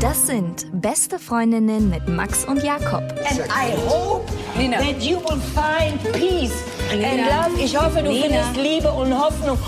[0.00, 3.02] Das sind beste Freundinnen mit Max und Jakob.
[3.28, 4.24] And I hope
[4.56, 4.78] Nina.
[4.78, 6.54] that you will find peace
[6.90, 7.62] and love.
[7.62, 8.22] Ich hoffe, du Nina.
[8.22, 9.58] findest Liebe und Hoffnung.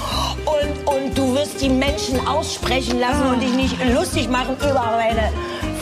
[0.46, 5.30] Und, und du wirst die Menschen aussprechen lassen und dich nicht lustig machen über meine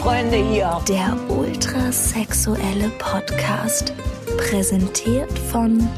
[0.01, 0.81] Freunde hier.
[0.89, 3.93] Der ultrasexuelle Podcast.
[4.37, 5.89] Präsentiert von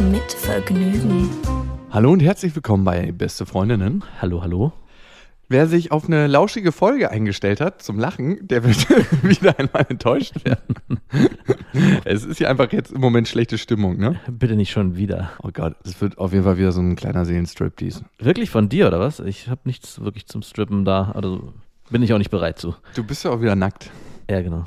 [0.00, 1.28] Mit Vergnügen.
[1.90, 4.02] Hallo und herzlich willkommen bei Beste Freundinnen.
[4.22, 4.72] Hallo, hallo.
[5.50, 8.88] Wer sich auf eine lauschige Folge eingestellt hat zum Lachen, der wird
[9.22, 10.76] wieder einmal enttäuscht werden.
[12.04, 14.18] es ist hier einfach jetzt im Moment schlechte Stimmung, ne?
[14.26, 15.32] Bitte nicht schon wieder.
[15.42, 18.06] Oh Gott, es wird auf jeden Fall wieder so ein kleiner Seelenstriptease.
[18.18, 19.20] Wirklich von dir oder was?
[19.20, 21.10] Ich habe nichts wirklich zum Strippen da.
[21.10, 21.52] Also
[21.90, 22.74] bin ich auch nicht bereit zu.
[22.94, 23.90] Du bist ja auch wieder nackt.
[24.30, 24.64] Ja, genau.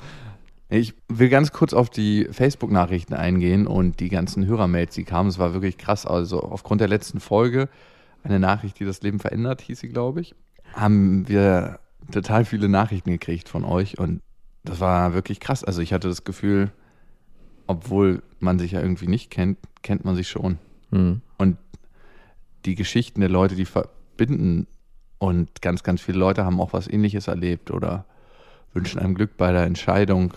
[0.73, 5.29] Ich will ganz kurz auf die Facebook-Nachrichten eingehen und die ganzen Hörermails, die kamen.
[5.29, 6.07] Es war wirklich krass.
[6.07, 7.69] Also aufgrund der letzten Folge,
[8.23, 10.33] eine Nachricht, die das Leben verändert, hieß sie, glaube ich,
[10.73, 11.79] haben wir
[12.11, 14.21] total viele Nachrichten gekriegt von euch und
[14.63, 15.63] das war wirklich krass.
[15.63, 16.71] Also ich hatte das Gefühl,
[17.67, 20.57] obwohl man sich ja irgendwie nicht kennt, kennt man sich schon.
[20.91, 21.21] Hm.
[21.37, 21.57] Und
[22.65, 24.65] die Geschichten der Leute, die verbinden
[25.19, 28.05] und ganz, ganz viele Leute haben auch was ähnliches erlebt oder
[28.73, 30.33] wünschen einem Glück bei der Entscheidung.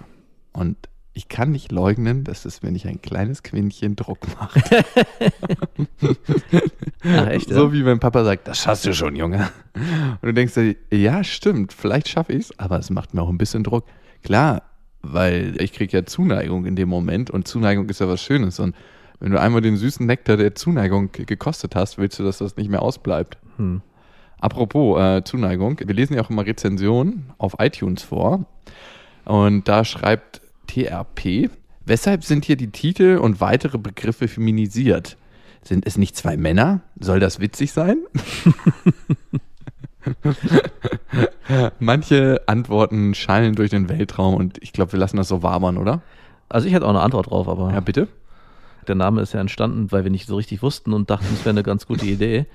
[0.56, 0.76] Und
[1.12, 4.60] ich kann nicht leugnen, dass es mir nicht ein kleines Quäntchen Druck macht.
[7.04, 9.48] Ach, echt, So wie wenn Papa sagt, das schaffst du schon, Junge.
[9.74, 13.28] Und du denkst dir, ja, stimmt, vielleicht schaffe ich es, aber es macht mir auch
[13.28, 13.84] ein bisschen Druck.
[14.22, 14.62] Klar,
[15.02, 18.58] weil ich kriege ja Zuneigung in dem Moment und Zuneigung ist ja was Schönes.
[18.60, 18.74] Und
[19.20, 22.56] wenn du einmal den süßen Nektar der Zuneigung ge- gekostet hast, willst du, dass das
[22.56, 23.38] nicht mehr ausbleibt.
[23.56, 23.80] Hm.
[24.38, 28.44] Apropos äh, Zuneigung, wir lesen ja auch immer Rezensionen auf iTunes vor.
[29.24, 31.50] Und da schreibt TRP,
[31.84, 35.16] weshalb sind hier die Titel und weitere Begriffe feminisiert?
[35.62, 36.80] Sind es nicht zwei Männer?
[37.00, 37.98] Soll das witzig sein?
[41.78, 46.02] Manche Antworten schallen durch den Weltraum und ich glaube, wir lassen das so wabern, oder?
[46.48, 48.08] Also ich hätte auch eine Antwort drauf, aber Ja, bitte?
[48.86, 51.50] der Name ist ja entstanden, weil wir nicht so richtig wussten und dachten, es wäre
[51.50, 52.46] eine ganz gute Idee.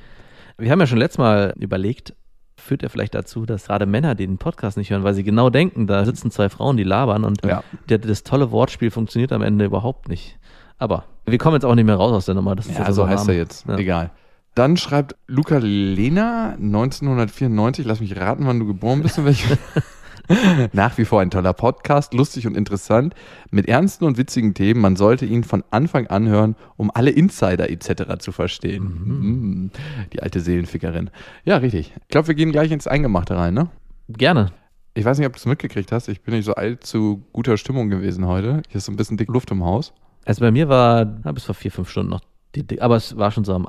[0.57, 2.13] Wir haben ja schon letztes Mal überlegt,
[2.61, 5.87] führt er vielleicht dazu, dass gerade Männer den Podcast nicht hören, weil sie genau denken,
[5.87, 7.63] da sitzen zwei Frauen, die labern und Ja.
[7.89, 10.37] der, das tolle Wortspiel funktioniert am Ende überhaupt nicht.
[10.77, 12.55] Aber wir kommen jetzt auch nicht mehr raus aus der Nummer.
[12.55, 13.67] Das ist Ja, so heißt er jetzt.
[13.67, 13.77] Ja.
[13.77, 14.09] Egal.
[14.55, 19.57] Dann schreibt Luca Lena 1994, lass mich raten, wann du geboren bist und welche.
[20.73, 23.13] Nach wie vor ein toller Podcast, lustig und interessant,
[23.49, 24.81] mit ernsten und witzigen Themen.
[24.81, 28.17] Man sollte ihn von Anfang an hören, um alle Insider etc.
[28.19, 28.83] zu verstehen.
[28.83, 29.71] Mhm.
[30.13, 31.09] Die alte Seelenfickerin.
[31.43, 31.93] Ja, richtig.
[32.01, 33.69] Ich glaube, wir gehen gleich ins Eingemachte rein, ne?
[34.09, 34.51] Gerne.
[34.93, 36.09] Ich weiß nicht, ob du es mitgekriegt hast.
[36.09, 38.61] Ich bin nicht so allzu guter Stimmung gewesen heute.
[38.67, 39.93] Hier ist so ein bisschen dick Luft im Haus.
[40.25, 42.21] Also bei mir war, bis vor vier, fünf Stunden noch,
[42.55, 43.65] die, dick- aber es war schon so am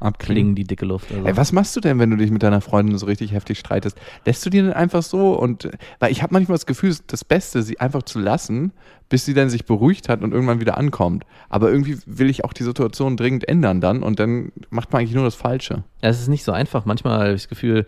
[0.00, 1.10] Abklingen, die dicke Luft.
[1.10, 1.26] Also.
[1.26, 3.96] Ey, was machst du denn, wenn du dich mit deiner Freundin so richtig heftig streitest?
[4.24, 7.62] Lässt du die denn einfach so und weil ich habe manchmal das Gefühl, das Beste,
[7.62, 8.72] sie einfach zu lassen,
[9.08, 11.24] bis sie dann sich beruhigt hat und irgendwann wieder ankommt.
[11.48, 15.14] Aber irgendwie will ich auch die Situation dringend ändern dann und dann macht man eigentlich
[15.14, 15.84] nur das Falsche.
[16.00, 16.84] Es ist nicht so einfach.
[16.84, 17.86] Manchmal habe ich das Gefühl,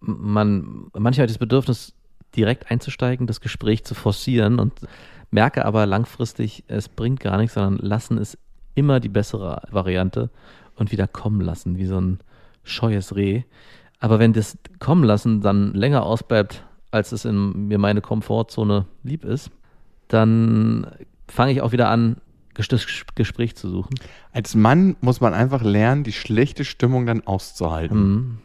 [0.00, 1.94] man, manchmal hat das Bedürfnis,
[2.36, 4.72] direkt einzusteigen, das Gespräch zu forcieren und
[5.30, 8.38] merke aber langfristig, es bringt gar nichts, sondern lassen ist
[8.74, 10.30] immer die bessere Variante
[10.80, 12.18] und wieder kommen lassen, wie so ein
[12.64, 13.42] scheues Reh.
[14.00, 19.24] Aber wenn das kommen lassen dann länger ausbleibt, als es in mir meine Komfortzone lieb
[19.24, 19.50] ist,
[20.08, 20.90] dann
[21.28, 22.16] fange ich auch wieder an,
[22.54, 23.94] das Gespräch zu suchen.
[24.32, 28.10] Als Mann muss man einfach lernen, die schlechte Stimmung dann auszuhalten.
[28.10, 28.38] Mhm.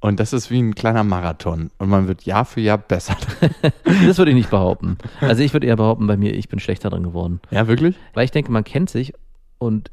[0.00, 3.16] Und das ist wie ein kleiner Marathon und man wird Jahr für Jahr besser.
[4.06, 4.98] Das würde ich nicht behaupten.
[5.20, 7.40] Also ich würde eher behaupten, bei mir, ich bin schlechter drin geworden.
[7.50, 7.96] ja, wirklich?
[8.14, 9.14] Weil ich denke, man kennt sich
[9.58, 9.90] und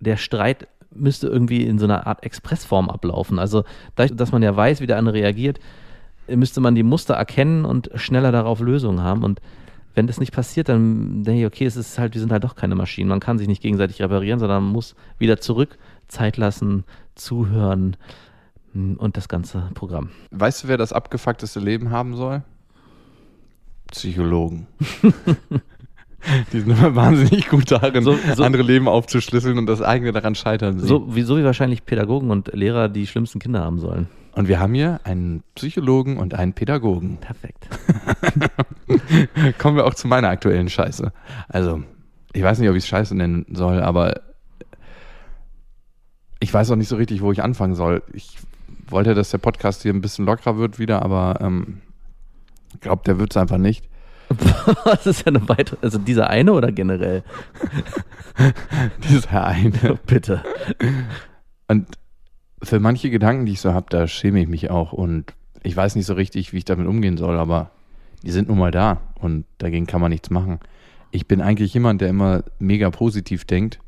[0.00, 3.38] der Streit müsste irgendwie in so einer Art Expressform ablaufen.
[3.38, 3.64] Also
[3.94, 5.58] dadurch, dass man ja weiß, wie der andere reagiert,
[6.28, 9.24] müsste man die Muster erkennen und schneller darauf Lösungen haben.
[9.24, 9.40] Und
[9.94, 12.54] wenn das nicht passiert, dann denke ich, okay, es ist halt, wir sind halt doch
[12.54, 13.08] keine Maschinen.
[13.08, 15.78] Man kann sich nicht gegenseitig reparieren, sondern man muss wieder zurück,
[16.08, 16.84] Zeit lassen,
[17.14, 17.96] zuhören
[18.72, 20.10] hm, und das ganze Programm.
[20.30, 22.42] Weißt du, wer das abgefuckteste Leben haben soll?
[23.90, 24.66] Psychologen.
[26.52, 30.34] Die sind immer wahnsinnig gut darin, So- so- andere Leben aufzuschlüsseln und das eigene daran
[30.34, 30.88] scheitern sehen.
[30.88, 34.08] So wie, so wie wahrscheinlich Pädagogen und Lehrer die schlimmsten Kinder haben sollen.
[34.34, 37.18] Und wir haben hier einen Psychologen und einen Pädagogen.
[37.18, 37.68] Perfekt.
[39.58, 41.12] Kommen wir auch zu meiner aktuellen Scheiße.
[41.48, 41.82] Also,
[42.32, 44.20] ich weiß nicht, ob ich es Scheiße nennen soll, aber
[46.40, 48.02] ich weiß auch nicht so richtig, wo ich anfangen soll.
[48.12, 48.38] Ich
[48.88, 51.80] wollte, dass der Podcast hier ein bisschen lockerer wird wieder, aber ähm,
[52.74, 53.88] ich glaube, der wird es einfach nicht.
[54.84, 57.22] Was ist ja eine weitere, also dieser eine oder generell?
[59.08, 59.98] Dieser eine.
[60.06, 60.42] Bitte.
[61.68, 61.86] Und
[62.62, 64.92] für manche Gedanken, die ich so habe, da schäme ich mich auch.
[64.92, 67.70] Und ich weiß nicht so richtig, wie ich damit umgehen soll, aber
[68.22, 70.60] die sind nun mal da und dagegen kann man nichts machen.
[71.10, 73.80] Ich bin eigentlich jemand, der immer mega positiv denkt.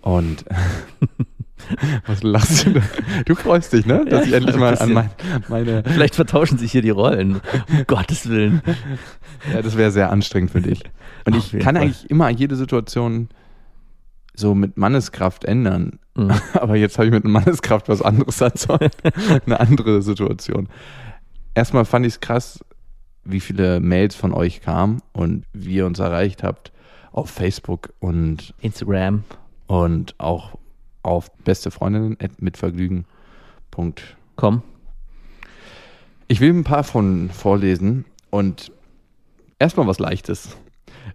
[0.00, 0.44] Und
[2.06, 2.80] was lachst du da?
[3.24, 4.04] Du freust dich, ne?
[4.04, 5.10] Dass Ja, ich endlich mal an mein,
[5.48, 5.82] meine.
[5.86, 7.40] Vielleicht vertauschen sich hier die Rollen.
[7.70, 8.62] Um Gottes Willen.
[9.52, 10.82] Ja, das wäre sehr anstrengend für dich.
[11.24, 11.84] Und Auf ich kann Fall.
[11.84, 13.28] eigentlich immer jede Situation
[14.34, 15.98] so mit Manneskraft ändern.
[16.14, 16.32] Mhm.
[16.54, 18.96] Aber jetzt habe ich mit Manneskraft was anderes erzeugt.
[19.46, 20.68] Eine andere Situation.
[21.54, 22.60] Erstmal fand ich es krass,
[23.24, 26.72] wie viele Mails von euch kamen und wie ihr uns erreicht habt
[27.12, 29.22] auf Facebook und, Instagram.
[29.66, 30.58] und auch
[31.02, 33.06] auf beste Freundinnen mit Vergnügen.
[33.70, 34.16] Punkt.
[34.36, 34.62] Komm.
[36.28, 38.72] Ich will ein paar von vorlesen und
[39.58, 40.56] erstmal was Leichtes.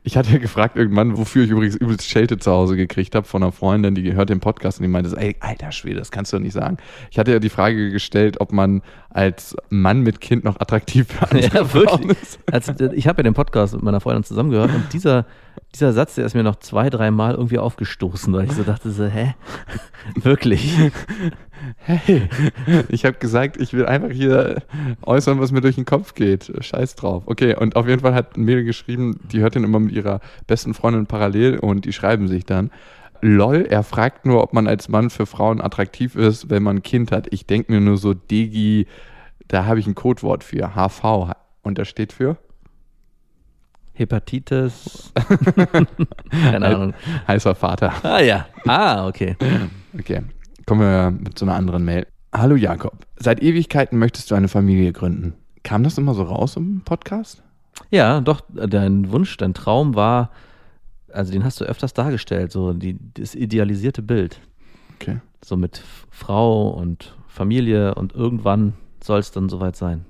[0.04, 3.44] Ich hatte ja gefragt irgendwann, wofür ich übrigens übelst Schelte zu Hause gekriegt habe von
[3.44, 6.38] einer Freundin, die gehört den Podcast und die meinte, ey, alter Schwede, das kannst du
[6.38, 6.78] doch nicht sagen.
[7.12, 11.30] Ich hatte ja die Frage gestellt, ob man als Mann mit Kind noch attraktiv für
[11.32, 12.18] andere Ja, wirklich.
[12.22, 12.40] ist.
[12.52, 15.26] Also, ich habe ja den Podcast mit meiner Freundin zusammengehört und dieser,
[15.74, 19.06] dieser Satz, der ist mir noch zwei, dreimal irgendwie aufgestoßen, weil ich so dachte, so,
[19.06, 19.34] hä?
[20.16, 20.72] Wirklich?
[21.80, 22.30] Hey,
[22.90, 24.62] ich habe gesagt, ich will einfach hier
[25.02, 26.52] äußern, was mir durch den Kopf geht.
[26.60, 27.24] Scheiß drauf.
[27.26, 30.20] Okay, und auf jeden Fall hat ein Mädel geschrieben, die hört den immer mit ihrer
[30.48, 32.72] besten Freundin parallel und die schreiben sich dann.
[33.22, 36.84] Lol, er fragt nur, ob man als Mann für Frauen attraktiv ist, wenn man ein
[36.84, 37.28] Kind hat.
[37.32, 38.88] Ich denke mir nur so, Degi,
[39.48, 40.76] da habe ich ein Codewort für.
[40.76, 41.34] HV.
[41.64, 42.38] Und das steht für?
[43.94, 45.12] Hepatitis?
[46.32, 46.94] Keine Ahnung.
[47.28, 47.94] Heißer Vater.
[48.04, 48.46] Ah ja.
[48.66, 49.36] Ah, okay.
[49.98, 50.22] Okay,
[50.66, 52.06] kommen wir mit so einer anderen Mail.
[52.34, 55.34] Hallo Jakob, seit Ewigkeiten möchtest du eine Familie gründen.
[55.64, 57.42] Kam das immer so raus im Podcast?
[57.90, 60.32] Ja, doch, dein Wunsch, dein Traum war,
[61.12, 64.40] also den hast du öfters dargestellt, so die, das idealisierte Bild.
[65.00, 65.20] Okay.
[65.44, 68.74] So mit Frau und Familie und irgendwann
[69.04, 70.06] soll es dann soweit sein.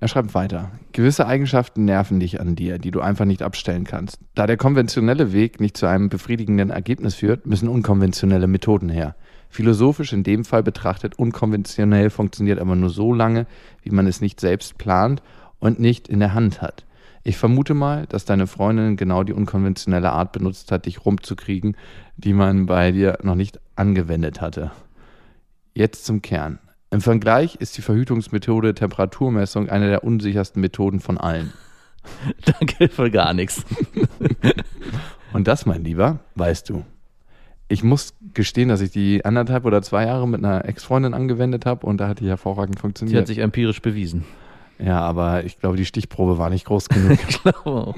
[0.00, 0.72] Er schreibt weiter.
[0.90, 4.18] Gewisse Eigenschaften nerven dich an dir, die du einfach nicht abstellen kannst.
[4.34, 9.14] Da der konventionelle Weg nicht zu einem befriedigenden Ergebnis führt, müssen unkonventionelle Methoden her.
[9.48, 13.46] Philosophisch in dem Fall betrachtet, unkonventionell funktioniert aber nur so lange,
[13.82, 15.22] wie man es nicht selbst plant
[15.62, 16.84] und nicht in der Hand hat.
[17.22, 21.76] Ich vermute mal, dass deine Freundin genau die unkonventionelle Art benutzt hat, dich rumzukriegen,
[22.16, 24.72] die man bei dir noch nicht angewendet hatte.
[25.72, 26.58] Jetzt zum Kern.
[26.90, 31.52] Im Vergleich ist die Verhütungsmethode Temperaturmessung eine der unsichersten Methoden von allen.
[32.44, 33.64] Danke für gar nichts.
[35.32, 36.84] Und das, mein Lieber, weißt du.
[37.68, 41.86] Ich muss gestehen, dass ich die anderthalb oder zwei Jahre mit einer Ex-Freundin angewendet habe
[41.86, 43.26] und da hat die hervorragend Die hat funktioniert.
[43.26, 44.24] sich empirisch bewiesen.
[44.82, 47.18] Ja, aber ich glaube, die Stichprobe war nicht groß genug.
[47.28, 47.94] Ich glaube auch.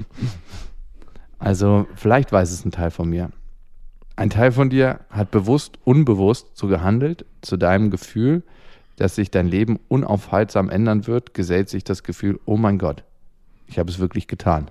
[1.39, 3.31] Also, vielleicht weiß es ein Teil von mir.
[4.17, 8.43] Ein Teil von dir hat bewusst, unbewusst so gehandelt, zu deinem Gefühl,
[8.97, 13.03] dass sich dein Leben unaufhaltsam ändern wird, gesellt sich das Gefühl, oh mein Gott,
[13.67, 14.71] ich habe es wirklich getan.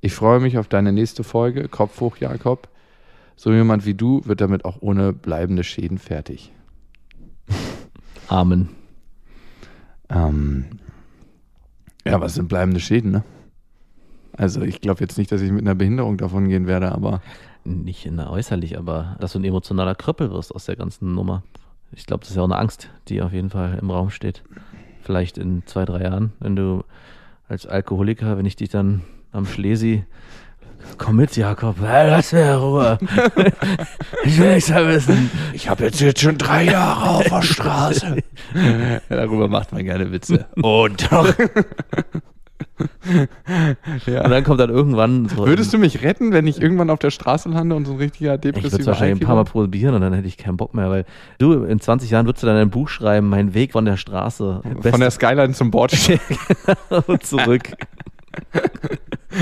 [0.00, 2.68] Ich freue mich auf deine nächste Folge, Kopf hoch, Jakob.
[3.36, 6.52] So jemand wie du wird damit auch ohne bleibende Schäden fertig.
[8.28, 8.70] Amen.
[10.10, 10.64] Ähm,
[12.04, 13.24] ja, was sind bleibende Schäden, ne?
[14.36, 17.20] Also ich glaube jetzt nicht, dass ich mit einer Behinderung davon gehen werde, aber
[17.64, 21.42] Nicht in der äußerlich, aber dass du ein emotionaler Kröppel wirst aus der ganzen Nummer.
[21.92, 24.42] Ich glaube, das ist ja auch eine Angst, die auf jeden Fall im Raum steht.
[25.02, 26.84] Vielleicht in zwei, drei Jahren, wenn du
[27.48, 30.04] als Alkoholiker, wenn ich dich dann am Schlesi,
[30.96, 32.98] komm mit, Jakob, lass mir Ruhe.
[34.24, 35.30] ich will nichts mehr wissen.
[35.52, 38.16] Ich habe jetzt, jetzt schon drei Jahre auf der Straße.
[39.08, 40.46] darüber macht man gerne Witze.
[40.62, 41.34] Oh, doch.
[44.06, 44.24] Ja.
[44.24, 45.46] Und dann kommt dann irgendwann so.
[45.46, 48.34] Würdest du mich retten, wenn ich irgendwann auf der Straße lande und so ein richtiger
[48.34, 50.74] ich würde es depressiver wahrscheinlich ein paar Mal probieren und dann hätte ich keinen Bock
[50.74, 51.04] mehr, weil
[51.38, 54.62] du in 20 Jahren würdest du dann ein Buch schreiben, mein Weg von der Straße.
[54.82, 56.20] Von der Skyline zum Bordstein.
[57.06, 57.70] und zurück.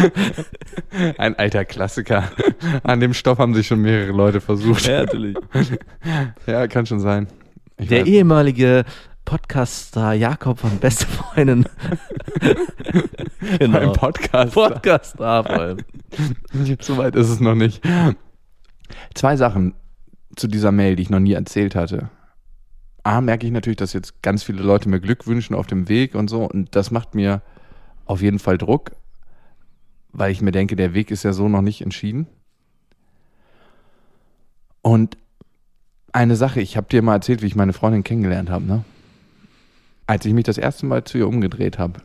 [1.19, 2.31] Ein alter Klassiker.
[2.83, 4.87] An dem Stoff haben sich schon mehrere Leute versucht.
[4.87, 5.37] Ja, natürlich.
[6.47, 7.27] Ja, kann schon sein.
[7.79, 8.85] Ich Der weiß- ehemalige
[9.25, 11.67] Podcaster Jakob von Beste Freundin.
[13.59, 13.93] genau.
[13.93, 14.55] Podcast.
[14.55, 15.79] Podcaster vor allem.
[16.81, 17.83] Soweit ist es noch nicht.
[19.15, 19.75] Zwei Sachen
[20.37, 22.09] zu dieser Mail, die ich noch nie erzählt hatte.
[23.03, 26.15] A, merke ich natürlich, dass jetzt ganz viele Leute mir Glück wünschen auf dem Weg
[26.15, 26.45] und so.
[26.45, 27.43] Und das macht mir
[28.05, 28.93] auf jeden Fall Druck,
[30.17, 32.27] weil ich mir denke, der Weg ist ja so noch nicht entschieden.
[34.81, 35.19] Und
[36.13, 38.85] eine Sache, ich habe dir mal erzählt, wie ich meine Freundin kennengelernt habe, ne?
[40.07, 42.01] Als ich mich das erste Mal zu ihr umgedreht habe,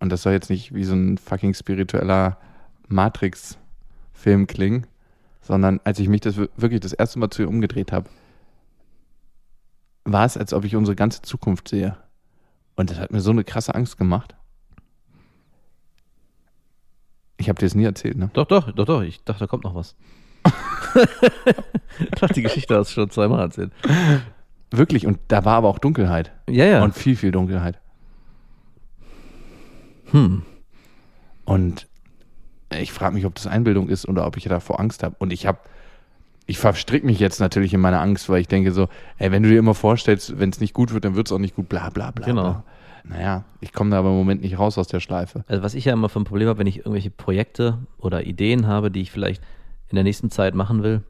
[0.00, 2.38] und das soll jetzt nicht wie so ein fucking spiritueller
[2.88, 4.86] Matrix-Film klingen,
[5.42, 8.10] sondern als ich mich das wir- wirklich das erste Mal zu ihr umgedreht habe,
[10.04, 11.96] war es, als ob ich unsere ganze Zukunft sehe.
[12.74, 14.34] Und das hat mir so eine krasse Angst gemacht.
[17.38, 18.30] Ich habe dir das nie erzählt, ne?
[18.32, 19.02] Doch, doch, doch, doch.
[19.02, 19.94] Ich dachte, da kommt noch was.
[21.98, 23.72] ich dachte, die Geschichte hast du schon zweimal erzählt.
[24.70, 26.32] Wirklich, und da war aber auch Dunkelheit.
[26.48, 26.82] Ja, ja.
[26.82, 27.78] Und viel, viel Dunkelheit.
[30.10, 30.42] hm.
[31.44, 31.86] Und
[32.70, 35.14] ich frage mich, ob das Einbildung ist oder ob ich davor Angst habe.
[35.18, 35.58] Und ich habe,
[36.46, 38.88] ich verstricke mich jetzt natürlich in meine Angst, weil ich denke so,
[39.18, 41.38] ey, wenn du dir immer vorstellst, wenn es nicht gut wird, dann wird es auch
[41.38, 42.26] nicht gut, bla bla bla.
[42.26, 42.42] Genau.
[42.42, 42.64] Bla.
[43.08, 45.44] Naja, ich komme da aber im Moment nicht raus aus der Schleife.
[45.46, 48.66] Also was ich ja immer für ein Problem habe, wenn ich irgendwelche Projekte oder Ideen
[48.66, 49.42] habe, die ich vielleicht
[49.88, 51.02] in der nächsten Zeit machen will,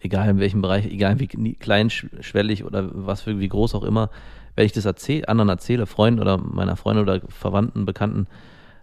[0.00, 4.10] egal in welchem Bereich, egal wie kleinschwellig oder was für wie groß auch immer,
[4.56, 8.26] wenn ich das erzähl, anderen erzähle, Freunden oder meiner Freundin oder Verwandten, Bekannten,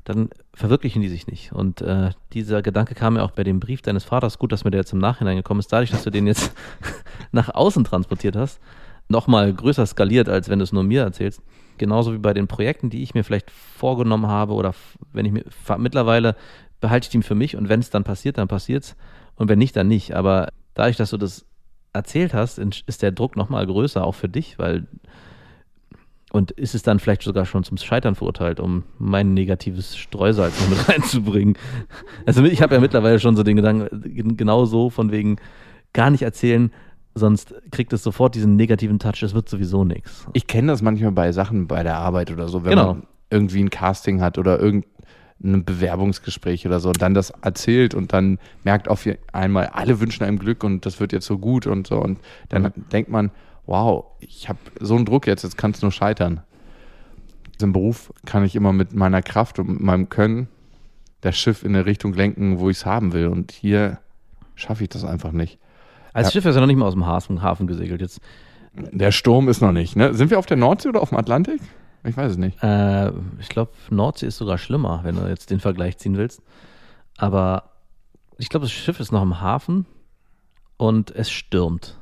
[0.03, 1.51] dann verwirklichen die sich nicht.
[1.51, 4.71] Und äh, dieser Gedanke kam mir auch bei dem Brief deines Vaters, gut, dass mir
[4.71, 6.53] der jetzt im Nachhinein gekommen ist, dadurch, dass du den jetzt
[7.31, 8.59] nach außen transportiert hast,
[9.07, 11.41] nochmal größer skaliert, als wenn du es nur mir erzählst.
[11.77, 14.73] Genauso wie bei den Projekten, die ich mir vielleicht vorgenommen habe oder
[15.11, 15.43] wenn ich mir
[15.77, 16.35] mittlerweile
[16.81, 18.95] behalte ich die für mich und wenn es dann passiert, dann passiert's
[19.35, 20.15] und wenn nicht, dann nicht.
[20.15, 21.45] Aber dadurch, dass du das
[21.93, 24.87] erzählt hast, ist der Druck nochmal größer, auch für dich, weil
[26.33, 30.69] und ist es dann vielleicht sogar schon zum Scheitern verurteilt, um mein negatives Streusalz noch
[30.69, 31.55] mit reinzubringen.
[32.25, 35.37] Also ich habe ja mittlerweile schon so den Gedanken, äh, genau so von wegen
[35.93, 36.71] gar nicht erzählen,
[37.15, 40.25] sonst kriegt es sofort diesen negativen Touch, es wird sowieso nichts.
[40.33, 42.93] Ich kenne das manchmal bei Sachen bei der Arbeit oder so, wenn Genau.
[42.95, 48.13] man irgendwie ein Casting hat oder irgendein Bewerbungsgespräch oder so und dann das erzählt und
[48.13, 51.87] dann merkt auf einmal, alle wünschen einem Glück und das wird jetzt so gut und
[51.87, 52.71] so und dann Mhm.
[52.91, 53.31] denkt man,
[53.65, 56.41] wow, ich habe so einen Druck jetzt, jetzt kann es nur scheitern.
[57.61, 60.47] Im Beruf kann ich immer mit meiner Kraft und mit meinem Können
[61.21, 63.99] das Schiff in eine Richtung lenken, wo ich es haben will und hier
[64.55, 65.57] schaffe ich das einfach nicht.
[66.13, 66.31] Als Ja.
[66.31, 68.01] Schiff ist ja noch nicht mal aus dem Hafen, Hafen gesegelt.
[68.01, 68.21] Jetzt,
[68.73, 70.13] Der Sturm ist noch nicht, ne?
[70.13, 71.61] Sind wir auf der Nordsee oder auf dem Atlantik?
[72.05, 72.61] Ich weiß es nicht.
[72.63, 76.41] äh, ich glaube, Nordsee ist sogar schlimmer, wenn du jetzt den Vergleich ziehen willst.
[77.17, 77.71] Aber
[78.37, 79.85] ich glaube, das Schiff ist noch im Hafen
[80.77, 81.97] und es stürmt.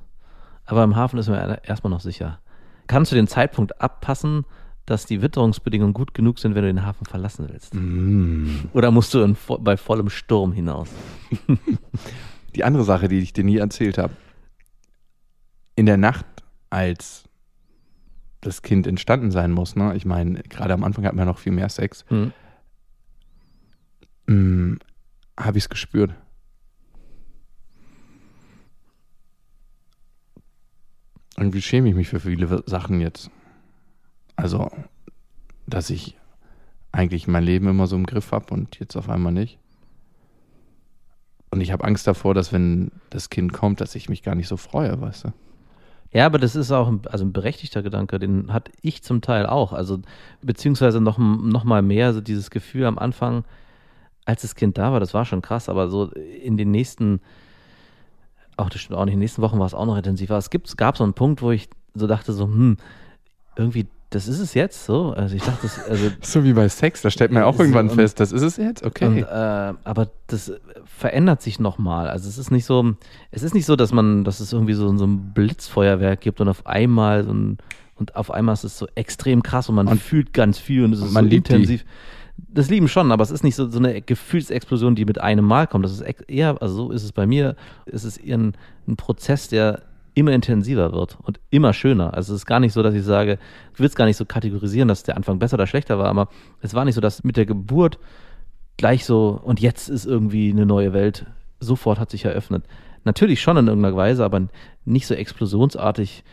[0.65, 2.39] Aber im Hafen ist man erstmal noch sicher.
[2.87, 4.45] Kannst du den Zeitpunkt abpassen,
[4.85, 7.73] dass die Witterungsbedingungen gut genug sind, wenn du den Hafen verlassen willst?
[7.75, 8.69] Mm.
[8.73, 10.89] Oder musst du in, bei vollem Sturm hinaus?
[12.55, 14.15] Die andere Sache, die ich dir nie erzählt habe.
[15.75, 16.25] In der Nacht,
[16.69, 17.23] als
[18.41, 19.95] das Kind entstanden sein muss, ne?
[19.95, 22.05] Ich meine, gerade am Anfang hatten wir noch viel mehr Sex.
[22.07, 22.33] Hm.
[24.25, 24.77] Mm,
[25.39, 26.13] habe ich es gespürt.
[31.37, 33.31] Irgendwie schäme ich mich für viele Sachen jetzt.
[34.35, 34.69] Also,
[35.67, 36.17] dass ich
[36.91, 39.59] eigentlich mein Leben immer so im Griff habe und jetzt auf einmal nicht.
[41.51, 44.47] Und ich habe Angst davor, dass wenn das Kind kommt, dass ich mich gar nicht
[44.47, 45.33] so freue, weißt du?
[46.13, 49.45] Ja, aber das ist auch ein, also ein berechtigter Gedanke, den hatte ich zum Teil
[49.45, 49.71] auch.
[49.71, 49.99] Also,
[50.41, 53.45] beziehungsweise noch, noch mal mehr, so dieses Gefühl am Anfang,
[54.25, 57.21] als das Kind da war, das war schon krass, aber so in den nächsten,
[58.57, 60.37] auch das stimmt auch nicht, in den nächsten Wochen war es auch noch intensiver.
[60.37, 62.77] Es gab so einen Punkt, wo ich so dachte, so, hm,
[63.55, 65.11] irgendwie, das ist es jetzt so.
[65.13, 67.89] Also ich dachte, das, also So wie bei Sex, da stellt man auch So, irgendwann
[67.89, 69.05] und- fest, das ist es jetzt, okay.
[69.05, 69.25] Und, äh,
[69.83, 70.51] aber das
[70.85, 72.07] verändert sich nochmal.
[72.09, 72.93] Also es ist nicht so,
[73.31, 76.47] es ist nicht so, dass man, dass es irgendwie so, so ein Blitzfeuerwerk gibt und
[76.49, 77.57] auf einmal so ein,
[77.95, 80.93] und auf einmal ist es so extrem krass und man Und- fühlt ganz viel und
[80.93, 81.53] es ist man so liebt die.
[81.53, 81.85] intensiv.
[82.47, 85.67] Das lieben schon, aber es ist nicht so, so eine Gefühlsexplosion, die mit einem Mal
[85.67, 85.85] kommt.
[85.85, 88.53] Das ist eher, also so ist es bei mir, es ist eher ein,
[88.87, 92.13] ein Prozess, der immer intensiver wird und immer schöner.
[92.13, 93.39] Also es ist gar nicht so, dass ich sage,
[93.73, 96.29] ich will es gar nicht so kategorisieren, dass der Anfang besser oder schlechter war, aber
[96.61, 97.99] es war nicht so, dass mit der Geburt
[98.77, 101.25] gleich so und jetzt ist irgendwie eine neue Welt
[101.61, 102.65] sofort hat sich eröffnet.
[103.03, 104.47] Natürlich schon in irgendeiner Weise, aber
[104.83, 106.23] nicht so explosionsartig.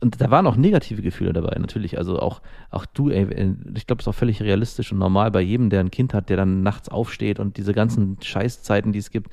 [0.00, 1.96] Und da waren auch negative Gefühle dabei, natürlich.
[1.96, 5.40] Also auch, auch du, ey, ich glaube, es ist auch völlig realistisch und normal bei
[5.40, 9.10] jedem, der ein Kind hat, der dann nachts aufsteht und diese ganzen Scheißzeiten, die es
[9.10, 9.30] gibt,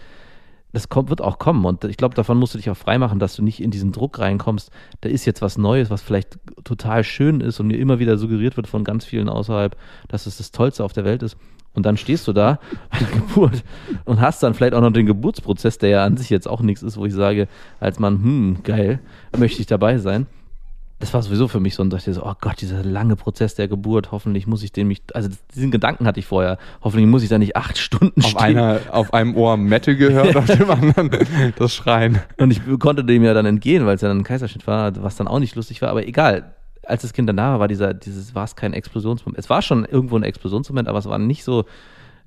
[0.72, 1.66] das kommt, wird auch kommen.
[1.66, 4.20] Und ich glaube, davon musst du dich auch freimachen, dass du nicht in diesen Druck
[4.20, 4.72] reinkommst.
[5.02, 8.58] Da ist jetzt was Neues, was vielleicht total schön ist und mir immer wieder suggeriert
[8.58, 9.76] wird von ganz vielen außerhalb,
[10.08, 11.38] dass es das Tollste auf der Welt ist.
[11.74, 12.60] Und dann stehst du da
[12.92, 13.64] bei der Geburt
[14.06, 16.84] und hast dann vielleicht auch noch den Geburtsprozess, der ja an sich jetzt auch nichts
[16.84, 17.48] ist, wo ich sage,
[17.80, 19.00] als Mann, hm, geil,
[19.38, 20.28] möchte ich dabei sein.
[21.00, 23.70] Das war sowieso für mich so, und dachte so, oh Gott, dieser lange Prozess der
[23.70, 27.30] Geburt, hoffentlich muss ich den mich, also diesen Gedanken hatte ich vorher, hoffentlich muss ich
[27.30, 28.42] da nicht acht Stunden auf, stehen.
[28.42, 31.10] einer, auf einem Ohr Metal gehört, auf dem anderen
[31.58, 32.20] das Schreien.
[32.38, 35.16] Und ich konnte dem ja dann entgehen, weil es ja dann ein Kaiserschnitt war, was
[35.16, 36.54] dann auch nicht lustig war, aber egal.
[36.86, 39.40] als das Kind dann da war, war dieser, dieses, war es kein Explosionsmoment.
[39.40, 41.66] Es war schon irgendwo ein Explosionsmoment, aber es war nicht so,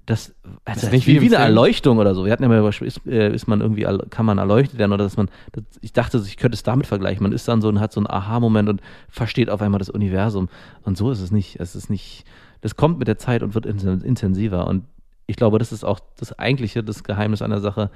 [0.07, 1.43] das, also ist nicht wie, wie eine Film.
[1.43, 2.25] Erleuchtung oder so.
[2.25, 5.05] Wir hatten ja mal über, ist, äh, ist man irgendwie, kann man erleuchtet werden oder
[5.05, 7.23] dass man, das, ich dachte, ich könnte es damit vergleichen.
[7.23, 10.49] Man ist dann so und hat so einen Aha-Moment und versteht auf einmal das Universum.
[10.83, 11.61] Und so ist es nicht.
[11.61, 12.25] Es ist nicht,
[12.63, 14.67] das kommt mit der Zeit und wird inten- intensiver.
[14.67, 14.85] Und
[15.29, 17.91] ich glaube, das ist auch das eigentliche, das Geheimnis der Sache.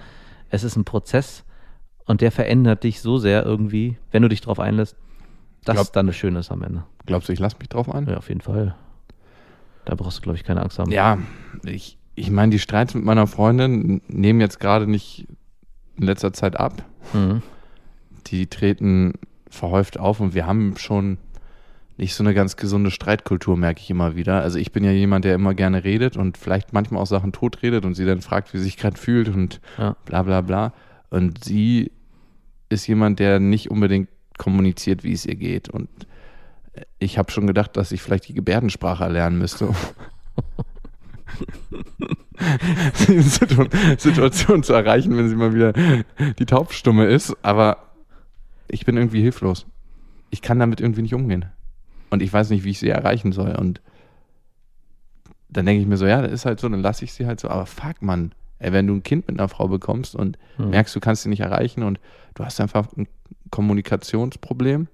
[0.48, 1.44] Es ist ein Prozess
[2.04, 4.96] und der verändert dich so sehr irgendwie, wenn du dich drauf einlässt,
[5.64, 6.84] dass Glaub- es dann das Schöne ist am Ende.
[7.04, 8.06] Glaubst du, ich lasse mich drauf ein?
[8.06, 8.76] Ja, auf jeden Fall.
[9.87, 10.90] Da brauchst du, glaube ich, keine Angst haben.
[10.90, 11.16] Ja,
[11.64, 15.26] ich, ich meine, die Streits mit meiner Freundin nehmen jetzt gerade nicht
[15.97, 16.85] in letzter Zeit ab.
[17.14, 17.40] Mhm.
[18.26, 19.14] Die treten
[19.49, 21.16] verhäuft auf und wir haben schon
[21.99, 24.43] nicht so eine ganz gesunde Streitkultur, merke ich immer wieder.
[24.43, 27.87] Also ich bin ja jemand, der immer gerne redet und vielleicht manchmal auch Sachen totredet
[27.87, 29.97] und sie dann fragt, wie sie sich gerade fühlt und Ja.
[30.05, 30.75] bla bla bla.
[31.09, 31.93] Und sie
[32.69, 35.69] ist jemand, der nicht unbedingt kommuniziert, wie es ihr geht.
[35.71, 35.88] Und
[36.99, 39.68] ich habe schon gedacht, dass ich vielleicht die Gebärdensprache erlernen müsste.
[43.99, 45.73] Situation zu erreichen, wenn sie mal wieder
[46.38, 47.37] die Taubstumme ist.
[47.42, 47.78] Aber
[48.68, 49.66] ich bin irgendwie hilflos.
[50.30, 51.47] Ich kann damit irgendwie nicht umgehen.
[52.11, 53.54] Und ich weiß nicht, wie ich sie erreichen soll.
[53.56, 53.80] Und
[55.49, 57.40] dann denke ich mir so, ja, das ist halt so, dann lasse ich sie halt
[57.40, 57.49] so.
[57.49, 58.33] Aber fuck, Mann.
[58.59, 60.71] Ey, wenn du ein Kind mit einer Frau bekommst und Hm.
[60.71, 62.00] merkst, du kannst sie nicht erreichen und
[62.35, 63.06] du hast einfach ein
[63.50, 64.88] Kommunikationsproblem,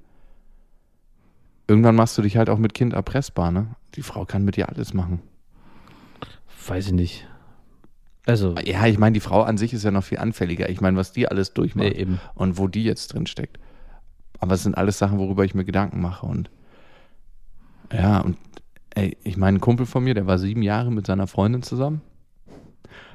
[1.72, 3.74] irgendwann machst du dich halt auch mit Kind erpressbar, ne?
[3.94, 5.22] Die Frau kann mit dir alles machen.
[6.66, 7.26] Weiß ich nicht.
[8.26, 10.68] Also, Ja, ich meine, die Frau an sich ist ja noch viel anfälliger.
[10.68, 13.58] Ich meine, was die alles durchmacht nee, und wo die jetzt drin steckt.
[14.38, 16.26] Aber es sind alles Sachen, worüber ich mir Gedanken mache.
[16.26, 16.50] Und
[17.92, 18.36] ja, und
[18.94, 22.02] ey, ich meine, ein Kumpel von mir, der war sieben Jahre mit seiner Freundin zusammen.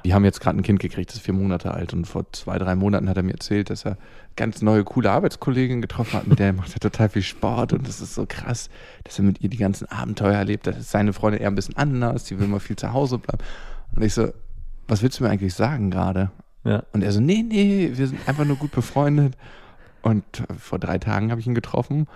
[0.04, 1.92] Die haben jetzt gerade ein Kind gekriegt, das ist vier Monate alt.
[1.92, 3.96] Und vor zwei, drei Monaten hat er mir erzählt, dass er
[4.36, 6.26] ganz neue, coole Arbeitskollegin getroffen hat.
[6.26, 7.72] Mit der macht er total viel Sport.
[7.72, 8.70] Und das ist so krass,
[9.04, 10.66] dass er mit ihr die ganzen Abenteuer erlebt.
[10.66, 12.24] Das ist seine Freundin eher ein bisschen anders.
[12.24, 13.42] Die will mal viel zu Hause bleiben.
[13.94, 14.32] Und ich so,
[14.86, 16.30] was willst du mir eigentlich sagen gerade?
[16.64, 16.82] Ja.
[16.92, 19.36] Und er so, nee, nee, wir sind einfach nur gut befreundet.
[20.02, 20.24] Und
[20.58, 22.06] vor drei Tagen habe ich ihn getroffen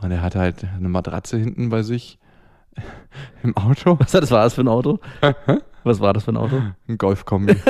[0.00, 2.18] und er hatte halt eine Matratze hinten bei sich
[3.42, 3.98] im Auto.
[3.98, 4.98] Was das war das für ein Auto?
[5.84, 6.60] Was war das für ein Auto?
[6.88, 7.56] Ein Golfkombi.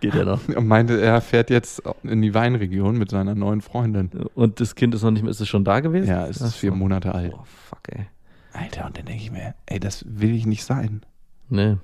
[0.00, 0.46] Geht ja noch.
[0.48, 4.10] Und meinte, er fährt jetzt in die Weinregion mit seiner neuen Freundin.
[4.34, 6.08] Und das Kind ist noch nicht mehr, ist es schon da gewesen?
[6.08, 6.76] Ja, es Ach ist vier so.
[6.76, 7.32] Monate alt.
[7.36, 8.06] Oh, fuck, ey.
[8.52, 11.02] Alter, und dann denke ich mir, ey, das will ich nicht sein.
[11.48, 11.76] Nee.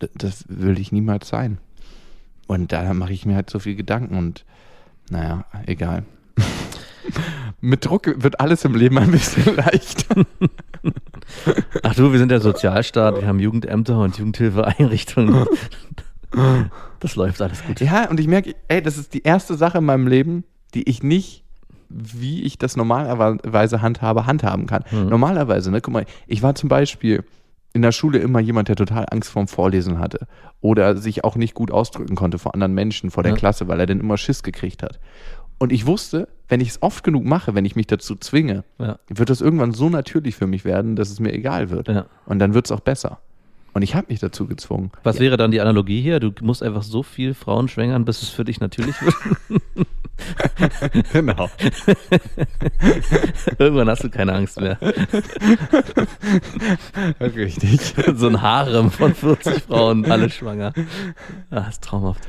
[0.00, 1.58] D- Das will ich niemals sein.
[2.48, 4.44] Und da mache ich mir halt so viel Gedanken und
[5.10, 6.04] naja, egal.
[7.60, 10.24] Mit Druck wird alles im Leben ein bisschen leichter.
[11.82, 15.46] Ach du, wir sind der Sozialstaat, wir haben Jugendämter und Jugendhilfeeinrichtungen.
[17.00, 17.80] Das läuft alles gut.
[17.80, 21.02] Ja, und ich merke, ey, das ist die erste Sache in meinem Leben, die ich
[21.02, 21.44] nicht,
[21.90, 24.84] wie ich das normalerweise handhabe, handhaben kann.
[24.90, 25.08] Mhm.
[25.08, 27.22] Normalerweise, ne, guck mal, ich war zum Beispiel
[27.74, 30.26] in der Schule immer jemand, der total Angst vorm Vorlesen hatte
[30.60, 33.38] oder sich auch nicht gut ausdrücken konnte vor anderen Menschen, vor der Ja.
[33.38, 35.00] Klasse, weil er dann immer Schiss gekriegt hat.
[35.62, 38.98] Und ich wusste, wenn ich es oft genug mache, wenn ich mich dazu zwinge, Ja.
[39.06, 41.86] wird das irgendwann so natürlich für mich werden, dass es mir egal wird.
[41.86, 42.06] Ja.
[42.26, 43.20] Und dann wird es auch besser.
[43.72, 44.90] Und ich habe mich dazu gezwungen.
[45.04, 46.18] Was wäre dann die Analogie hier?
[46.18, 49.14] Du musst einfach so viel Frauen schwängern, bis es für dich natürlich wird.
[51.12, 51.48] Genau.
[53.58, 54.78] Irgendwann hast du keine Angst mehr.
[57.20, 57.94] Richtig.
[58.14, 60.72] So ein Harem von 40 Frauen, alle schwanger.
[61.50, 62.20] Ah, ist traumhaft.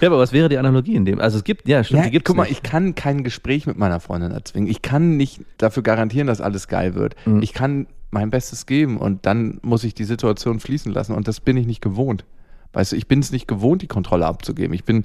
[0.00, 1.20] Ja, aber was wäre die Analogie in dem?
[1.20, 2.52] Also es gibt, ja, stimmt, Ja, die gibt's guck mal, nicht.
[2.52, 4.68] ich kann kein Gespräch mit meiner Freundin erzwingen.
[4.68, 7.14] Ich kann nicht dafür garantieren, dass alles geil wird.
[7.26, 7.42] Mhm.
[7.42, 11.40] Ich kann mein Bestes geben und dann muss ich die Situation fließen lassen und das
[11.40, 12.24] bin ich nicht gewohnt.
[12.72, 14.74] Weißt du, ich bin es nicht gewohnt, die Kontrolle abzugeben.
[14.74, 15.04] Ich bin,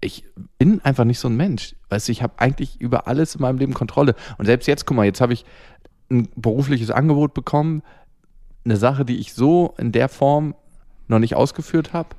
[0.00, 0.24] ich
[0.58, 1.74] bin einfach nicht so ein Mensch.
[1.90, 4.14] Weißt du, ich habe eigentlich über alles in meinem Leben Kontrolle.
[4.38, 5.44] Und selbst jetzt, guck mal, jetzt habe ich
[6.10, 7.82] ein berufliches Angebot bekommen,
[8.64, 10.54] eine Sache, die ich so in der Form
[11.06, 12.10] noch nicht ausgeführt habe.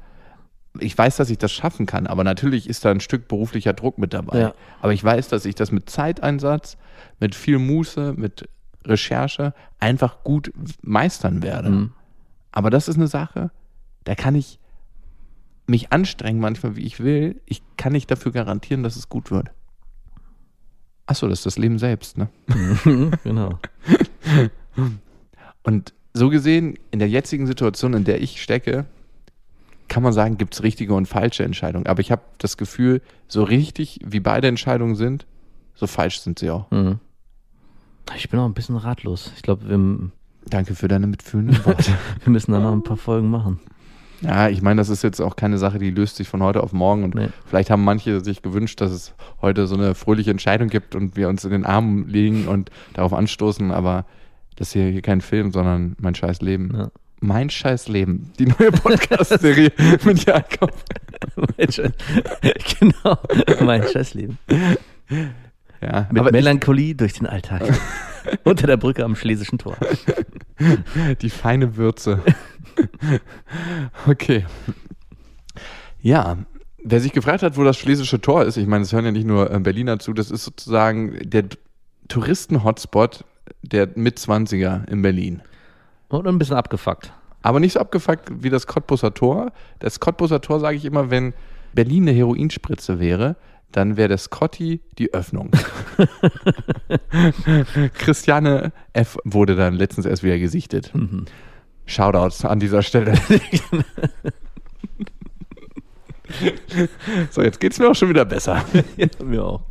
[0.79, 3.97] Ich weiß, dass ich das schaffen kann, aber natürlich ist da ein Stück beruflicher Druck
[3.97, 4.39] mit dabei.
[4.39, 4.53] Ja.
[4.81, 6.77] Aber ich weiß, dass ich das mit Zeiteinsatz,
[7.19, 8.47] mit viel Muße, mit
[8.85, 11.69] Recherche einfach gut meistern werde.
[11.69, 11.91] Mhm.
[12.51, 13.51] Aber das ist eine Sache,
[14.03, 14.59] da kann ich
[15.67, 17.41] mich anstrengen manchmal, wie ich will.
[17.45, 19.49] Ich kann nicht dafür garantieren, dass es gut wird.
[21.07, 22.29] Achso, das ist das Leben selbst, ne?
[23.23, 23.59] genau.
[25.63, 28.85] Und so gesehen, in der jetzigen Situation, in der ich stecke,
[29.87, 31.87] kann man sagen, gibt es richtige und falsche Entscheidungen.
[31.87, 35.25] Aber ich habe das Gefühl, so richtig wie beide Entscheidungen sind,
[35.75, 36.69] so falsch sind sie auch.
[36.71, 36.99] Mhm.
[38.15, 39.31] Ich bin auch ein bisschen ratlos.
[39.35, 40.09] Ich glaube, wir,
[40.47, 41.91] Danke für deine mitfühlenden Worte.
[42.23, 43.59] wir müssen da noch ein paar Folgen machen.
[44.21, 46.71] Ja, ich meine, das ist jetzt auch keine Sache, die löst sich von heute auf
[46.71, 47.03] morgen.
[47.03, 47.29] Und Nee.
[47.45, 51.29] vielleicht haben manche sich gewünscht, dass es heute so eine fröhliche Entscheidung gibt und wir
[51.29, 53.71] uns in den Armen legen und darauf anstoßen.
[53.71, 54.05] Aber
[54.55, 56.73] das ist hier, hier kein Film, sondern mein scheiß Leben.
[56.75, 56.91] Ja.
[57.25, 58.31] Mein scheiß Leben.
[58.37, 59.71] Die neue Podcast-Serie
[60.05, 60.71] mit Jakob.
[61.57, 61.91] mein Scheiß,
[62.79, 63.17] genau,
[63.61, 64.37] mein Scheißleben.
[65.81, 67.63] Ja, Mit Melancholie durch den Alltag.
[68.43, 69.75] Unter der Brücke am Schlesischen Tor.
[71.21, 72.21] die feine Würze.
[74.07, 74.45] okay.
[75.99, 76.37] Ja,
[76.83, 79.25] wer sich gefragt hat, wo das Schlesische Tor ist, ich meine, es hören ja nicht
[79.25, 81.45] nur äh, Berliner zu, das ist sozusagen der
[82.07, 83.25] Touristen-Hotspot
[83.63, 85.41] der Mitzwanziger in Berlin.
[86.19, 87.13] Und ein bisschen abgefuckt.
[87.41, 89.51] Aber nicht so abgefuckt wie das Cottbusser Tor.
[89.79, 91.33] Das Cottbusser Tor sage ich immer, wenn
[91.73, 93.35] Berlin eine Heroinspritze wäre,
[93.71, 95.51] dann wäre das Cotti die Öffnung.
[97.93, 99.17] Christiane F.
[99.25, 100.93] wurde dann letztens erst wieder gesichtet.
[101.85, 103.13] Shoutouts an dieser Stelle.
[107.29, 108.63] so, jetzt geht's mir auch schon wieder besser.
[108.97, 109.61] ja, mir auch.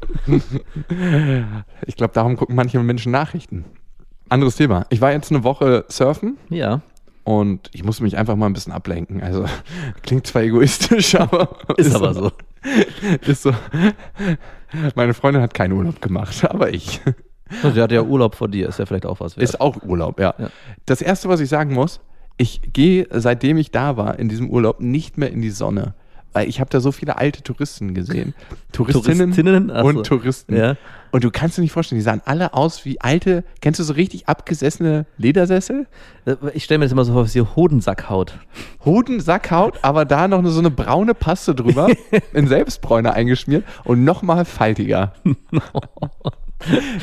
[1.87, 3.65] Ich glaube, darum gucken manche Menschen Nachrichten.
[4.35, 4.87] Anderes Thema.
[4.91, 6.83] Ich war jetzt eine Woche surfen Ja,
[7.25, 9.23] und ich musste mich einfach mal ein bisschen ablenken.
[9.23, 9.47] Also
[10.03, 12.31] klingt zwar egoistisch, aber ist aber so.
[13.27, 13.53] Ist so.
[14.95, 17.01] Meine Freundin hat keinen Urlaub gemacht, aber ich.
[17.63, 19.45] Also, der hat ja Urlaub vor dir, ist ja vielleicht auch was wert.
[19.45, 20.35] Ist auch Urlaub, ja.
[20.39, 20.49] Ja.
[20.87, 22.01] Das erste, was ich sagen muss,
[22.37, 25.95] ich gehe, seitdem ich da war, in diesem Urlaub nicht mehr in die Sonne.
[26.33, 28.35] Weil ich habe da so viele alte Touristen gesehen.
[28.73, 29.71] Touristinnen, Touristinnen?
[29.71, 30.57] Und Touristen.
[30.57, 30.77] Ja.
[31.15, 33.93] Und du kannst dir nicht vorstellen, die sahen alle aus wie alte, kennst du so
[33.93, 35.87] richtig abgesessene Ledersessel?
[36.55, 38.37] Ich stelle mir das immer so vor, wie Hodensackhaut.
[38.85, 41.89] Hodensackhaut, aber da noch so eine braune Paste drüber,
[42.33, 45.13] in Selbstbräuner eingeschmiert und nochmal faltiger.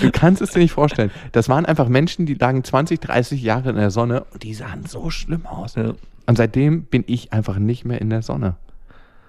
[0.01, 1.11] Du kannst es dir nicht vorstellen.
[1.31, 4.83] Das waren einfach Menschen, die lagen 20, 30 Jahre in der Sonne und die sahen
[4.87, 5.75] so schlimm aus.
[5.75, 5.93] Ja.
[6.25, 8.57] Und seitdem bin ich einfach nicht mehr in der Sonne.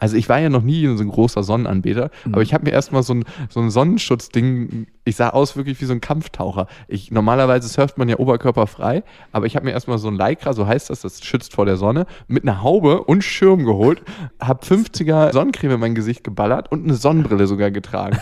[0.02, 3.04] Also ich war ja noch nie so ein großer Sonnenanbeter, aber ich habe mir erstmal
[3.04, 6.66] so ein, so ein Sonnenschutzding, ich sah aus wirklich wie so ein Kampftaucher.
[6.88, 10.66] Ich, normalerweise surft man ja oberkörperfrei, aber ich habe mir erstmal so ein Lycra, so
[10.66, 14.02] heißt das, das schützt vor der Sonne, mit einer Haube und Schirm geholt,
[14.40, 18.18] habe 50er Sonnencreme in mein Gesicht geballert und eine Sonnenbrille sogar getragen.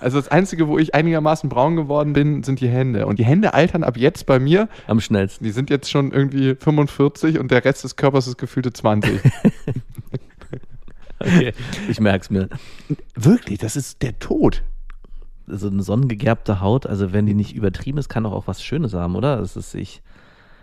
[0.00, 3.04] Also das Einzige, wo ich einigermaßen braun geworden bin, sind die Hände.
[3.04, 4.68] Und die Hände altern ab jetzt bei mir.
[4.86, 5.44] Am schnellsten.
[5.44, 9.20] Die sind jetzt schon irgendwie 45 und der Rest des Körpers ist gefühlte 20.
[11.20, 11.52] Okay.
[11.88, 12.48] Ich merke es mir.
[13.14, 14.62] Wirklich, das ist der Tod.
[15.46, 18.92] So eine sonnengegerbte Haut, also wenn die nicht übertrieben ist, kann doch auch was Schönes
[18.94, 19.38] haben, oder?
[19.38, 20.02] Das ist ich.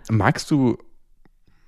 [0.09, 0.77] Magst du,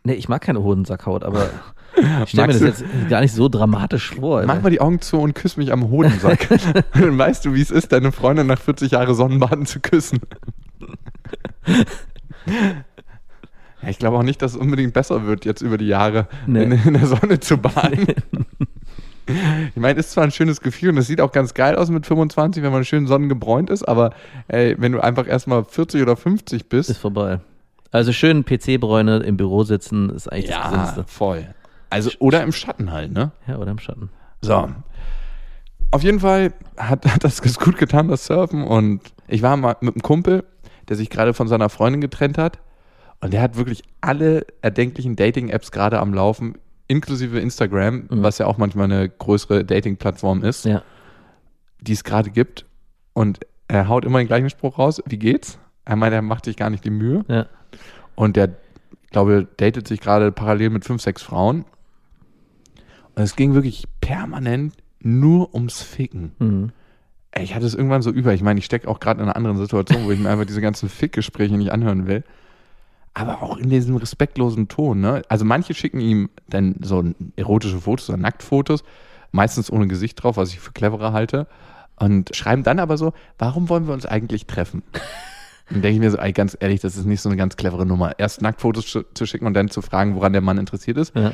[0.04, 1.50] Nee, ich mag keine Hodensackhaut, aber
[2.24, 4.44] ich stelle mir das jetzt gar nicht so dramatisch vor.
[4.46, 6.48] mach mal die Augen zu und küss mich am Hodensack.
[6.94, 10.20] Dann weißt du, wie es ist, deine Freundin nach 40 Jahren Sonnenbaden zu küssen.
[13.82, 16.64] Ja, ich glaube auch nicht, dass es unbedingt besser wird, jetzt über die Jahre Nee.
[16.64, 18.08] in, in der Sonne zu baden.
[19.76, 22.06] Ich meine, ist zwar ein schönes Gefühl und es sieht auch ganz geil aus mit
[22.06, 24.12] 25, wenn man schön sonnengebräunt ist, aber
[24.48, 27.40] ey, wenn du einfach erstmal 40 oder 50 bist, ist vorbei.
[27.92, 31.04] Also schön PC-Bräune im Büro sitzen ist eigentlich das ja, Gesündeste.
[31.08, 31.48] voll.
[31.90, 33.32] Also, oder im Schatten halt, ne?
[33.48, 34.10] Ja, oder im Schatten.
[34.42, 34.70] So.
[35.92, 38.64] Auf jeden Fall hat, hat das gut getan, das Surfen.
[38.64, 40.44] Und ich war mal mit einem Kumpel,
[40.90, 42.60] der sich gerade von seiner Freundin getrennt hat.
[43.22, 46.58] Und der hat wirklich alle erdenklichen Dating-Apps gerade am Laufen,
[46.88, 50.82] inklusive Instagram, was ja auch manchmal eine größere Dating-Plattform ist, Ja.
[51.82, 52.66] die es gerade gibt.
[53.14, 55.02] Und er haut immer den gleichen Spruch raus.
[55.06, 55.60] Wie geht's?
[55.86, 57.26] Er meint, er macht sich gar nicht die Mühe.
[57.28, 57.48] Ja.
[58.16, 58.50] Und der,
[59.04, 61.66] ich glaube, datet sich gerade parallel mit fünf, sechs Frauen.
[63.16, 66.32] Und es ging wirklich permanent nur ums Ficken.
[66.40, 66.72] Mhm.
[67.32, 68.34] Ey, ich hatte es irgendwann so über.
[68.34, 70.62] Ich meine, ich stecke auch gerade in einer anderen Situation, wo ich mir einfach diese
[70.62, 72.24] ganzen Fickgespräche nicht anhören will.
[73.20, 75.02] Aber auch in diesem respektlosen Ton.
[75.02, 75.24] Ne?
[75.28, 77.04] Also manche schicken ihm dann so
[77.36, 78.84] erotische Fotos oder Nacktfotos,
[79.32, 81.48] meistens ohne Gesicht drauf, was ich für cleverer halte.
[82.00, 84.84] Und schreiben dann aber so, warum wollen wir uns eigentlich treffen?
[85.70, 87.86] Dann denke ich mir so, ey, ganz ehrlich, das ist nicht so eine ganz clevere
[87.86, 88.18] Nummer.
[88.20, 91.14] Erst Nacktfotos sch- zu schicken und dann zu fragen, woran der Mann interessiert ist.
[91.14, 91.34] Ja.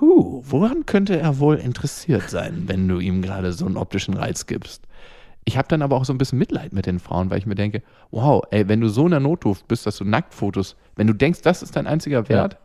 [0.00, 4.46] Huh, woran könnte er wohl interessiert sein, wenn du ihm gerade so einen optischen Reiz
[4.46, 4.85] gibst?
[5.48, 7.54] Ich habe dann aber auch so ein bisschen Mitleid mit den Frauen, weil ich mir
[7.54, 11.12] denke, wow, ey, wenn du so in der Notdurft bist, dass du Nacktfotos, wenn du
[11.14, 12.56] denkst, das ist dein einziger Wert,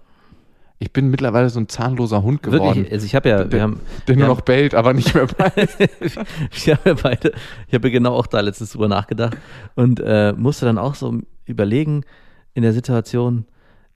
[0.79, 3.61] ich bin mittlerweile so ein zahnloser Hund geworden, Wirklich, also ich habe ja, wir der,
[3.61, 5.77] haben, der wir nur haben- noch bellt, aber nicht mehr beißt.
[6.51, 7.33] ich habe ja beide,
[7.67, 9.37] ich habe ja genau auch da letztens drüber nachgedacht
[9.75, 12.03] und äh, musste dann auch so überlegen
[12.55, 13.45] in der Situation,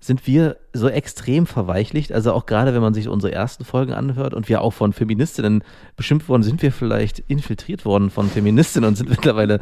[0.06, 2.12] sind wir so extrem verweichlicht.
[2.12, 5.64] Also auch gerade, wenn man sich unsere ersten Folgen anhört und wir auch von Feministinnen
[5.96, 9.60] beschimpft worden, sind wir vielleicht infiltriert worden von Feministinnen und sind mittlerweile.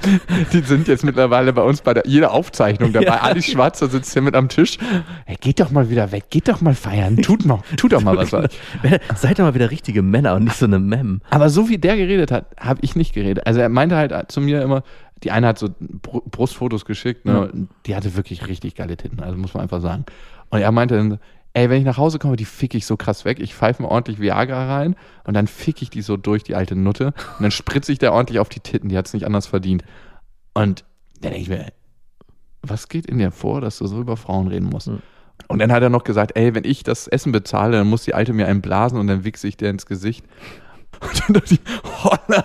[0.52, 3.06] Die sind jetzt mittlerweile bei uns bei der, jeder Aufzeichnung dabei.
[3.06, 3.20] Ja.
[3.20, 4.78] Alice Schwarzer sitzt hier mit am Tisch.
[5.26, 8.16] Hey, geht doch mal wieder weg, geht doch mal feiern, tut, noch, tut doch mal
[8.16, 8.30] was.
[8.30, 11.20] Seid doch mal wieder richtige Männer und nicht so eine Mem.
[11.30, 13.46] Aber so wie der geredet hat, habe ich nicht geredet.
[13.46, 14.82] Also er meinte halt zu mir immer,
[15.22, 17.68] die eine hat so Br- Brustfotos geschickt, ne?
[17.86, 20.04] die hatte wirklich richtig geile Titten, also muss man einfach sagen.
[20.50, 21.18] Und er meinte dann,
[21.54, 23.88] ey, wenn ich nach Hause komme, die fick ich so krass weg, ich pfeife mir
[23.88, 27.50] ordentlich Viagra rein und dann fick ich die so durch, die alte Nutte, und dann
[27.50, 29.82] spritze ich der ordentlich auf die Titten, die hat es nicht anders verdient.
[30.52, 30.84] Und
[31.20, 31.72] dann denke ich mir,
[32.62, 34.88] was geht in dir vor, dass du so über Frauen reden musst?
[34.88, 34.98] Mhm.
[35.48, 38.14] Und dann hat er noch gesagt, ey, wenn ich das Essen bezahle, dann muss die
[38.14, 40.24] Alte mir einen blasen und dann wichse ich dir ins Gesicht.
[41.00, 41.60] Und dann dachte ich,
[42.04, 42.44] holla.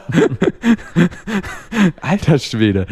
[2.01, 2.85] Alter Schwede.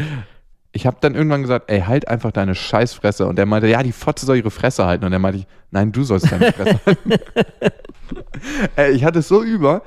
[0.72, 3.26] Ich habe dann irgendwann gesagt, ey, halt einfach deine Scheißfresse.
[3.26, 5.04] Und der meinte, ja, die Fotze soll ihre Fresse halten.
[5.04, 7.12] Und dann meinte nein, du sollst deine Fresse halten.
[8.76, 9.82] ey, ich hatte es so über.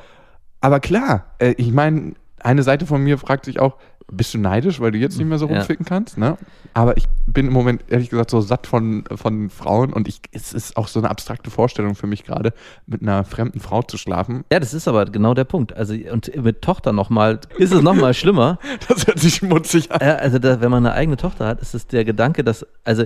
[0.62, 3.78] Aber klar, äh, ich meine, eine Seite von mir fragt sich auch,
[4.12, 5.58] bist du neidisch, weil du jetzt nicht mehr so Ja.
[5.58, 6.18] rumficken kannst?
[6.18, 6.38] Ne?
[6.74, 10.54] Aber ich bin im Moment, ehrlich gesagt, so satt von, von Frauen und ich, es
[10.54, 12.54] ist auch so eine abstrakte Vorstellung für mich gerade,
[12.86, 14.44] mit einer fremden Frau zu schlafen.
[14.52, 15.76] Ja, das ist aber genau der Punkt.
[15.76, 18.60] Also und mit Tochter nochmal ist es nochmal schlimmer.
[18.88, 20.00] Das hört sich schmutzig an.
[20.02, 23.06] Ja, also da, wenn man eine eigene Tochter hat, ist es der Gedanke, dass, also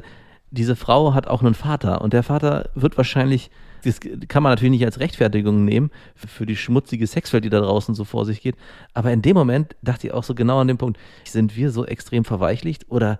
[0.51, 3.51] diese Frau hat auch einen Vater und der Vater wird wahrscheinlich,
[3.87, 7.95] das kann man natürlich nicht als Rechtfertigung nehmen für, die schmutzige Sexwelt, die da draußen
[7.95, 8.55] so vor sich geht.
[8.93, 11.85] Aber in dem Moment dachte ich auch so genau an dem Punkt, sind wir so
[11.85, 13.19] extrem verweichlicht oder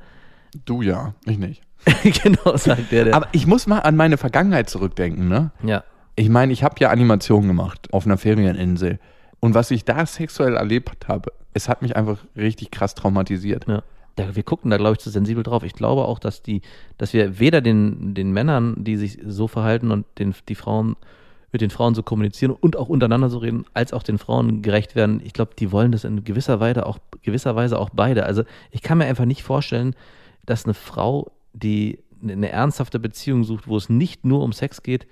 [0.65, 1.61] Du ja, ich nicht.
[2.23, 3.15] genau, sagt der, der.
[3.15, 5.51] Aber ich muss mal an meine Vergangenheit zurückdenken, ne?
[5.63, 5.83] ja.
[6.15, 8.97] Ich meine, ich habe ja Animationen gemacht auf einer Ferieninsel.
[9.39, 13.67] Und was ich da sexuell erlebt habe, es hat mich einfach richtig krass traumatisiert.
[13.67, 13.83] Ja.
[14.17, 15.63] Da, wir gucken da, glaube ich, zu sensibel drauf.
[15.63, 16.61] Ich glaube auch, dass die,
[16.97, 20.97] dass wir weder den, den Männern, die sich so verhalten und den, die Frauen
[21.51, 24.95] mit den Frauen so kommunizieren und auch untereinander so reden, als auch den Frauen gerecht
[24.95, 25.21] werden.
[25.23, 28.25] Ich glaube, die wollen das in gewisser Weise auch, gewisser Weise auch beide.
[28.25, 29.95] Also ich kann mir einfach nicht vorstellen,
[30.45, 35.07] dass eine Frau, die eine ernsthafte Beziehung sucht, wo es nicht nur um Sex geht.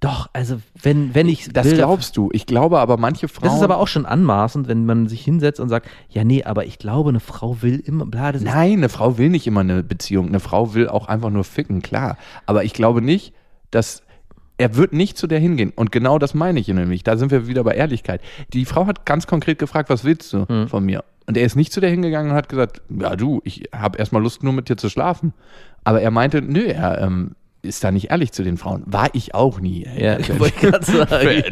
[0.00, 2.28] Doch, also wenn, wenn ich Das Bilder- glaubst du.
[2.32, 3.48] Ich glaube aber, manche Frauen.
[3.48, 6.66] das ist aber auch schon anmaßend, wenn man sich hinsetzt und sagt, ja, nee, aber
[6.66, 9.60] ich glaube, eine Frau will immer, bla, das ist Nein, eine Frau will nicht immer
[9.60, 10.28] eine Beziehung.
[10.28, 12.16] Eine Frau will auch einfach nur ficken, klar.
[12.46, 13.32] Aber ich glaube nicht,
[13.70, 14.03] dass
[14.58, 15.72] er wird nicht zu der hingehen.
[15.74, 17.02] Und genau das meine ich nämlich.
[17.02, 18.20] Da sind wir wieder bei Ehrlichkeit.
[18.52, 20.68] Die Frau hat ganz konkret gefragt, was willst du Mhm.
[20.68, 21.04] von mir?
[21.26, 24.22] Und er ist nicht zu der hingegangen und hat gesagt, ja du, ich habe erstmal
[24.22, 25.32] Lust nur mit dir zu schlafen.
[25.82, 28.82] Aber er meinte, nö, er ähm, ist da nicht ehrlich zu den Frauen.
[28.86, 29.86] War ich auch nie.
[29.98, 31.42] Ja, ich wollte gerade sagen.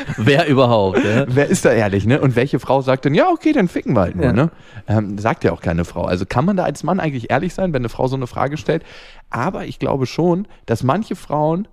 [0.16, 1.04] Wer überhaupt?
[1.04, 1.24] Ja?
[1.28, 2.20] Wer ist da ehrlich, ne?
[2.20, 4.32] Und welche Frau sagt dann, ja, okay, dann ficken wir halt nur, Ja.
[4.32, 4.50] ne?
[4.88, 6.04] Ähm, sagt ja auch keine Frau.
[6.04, 8.56] Also kann man da als Mann eigentlich ehrlich sein, wenn eine Frau so eine Frage
[8.56, 8.82] stellt?
[9.30, 11.68] Aber ich glaube schon, dass manche Frauen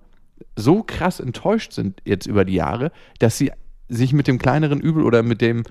[0.56, 3.52] so krass enttäuscht sind jetzt über die Jahre, dass sie
[3.88, 5.64] sich mit dem kleineren Übel oder mit dem,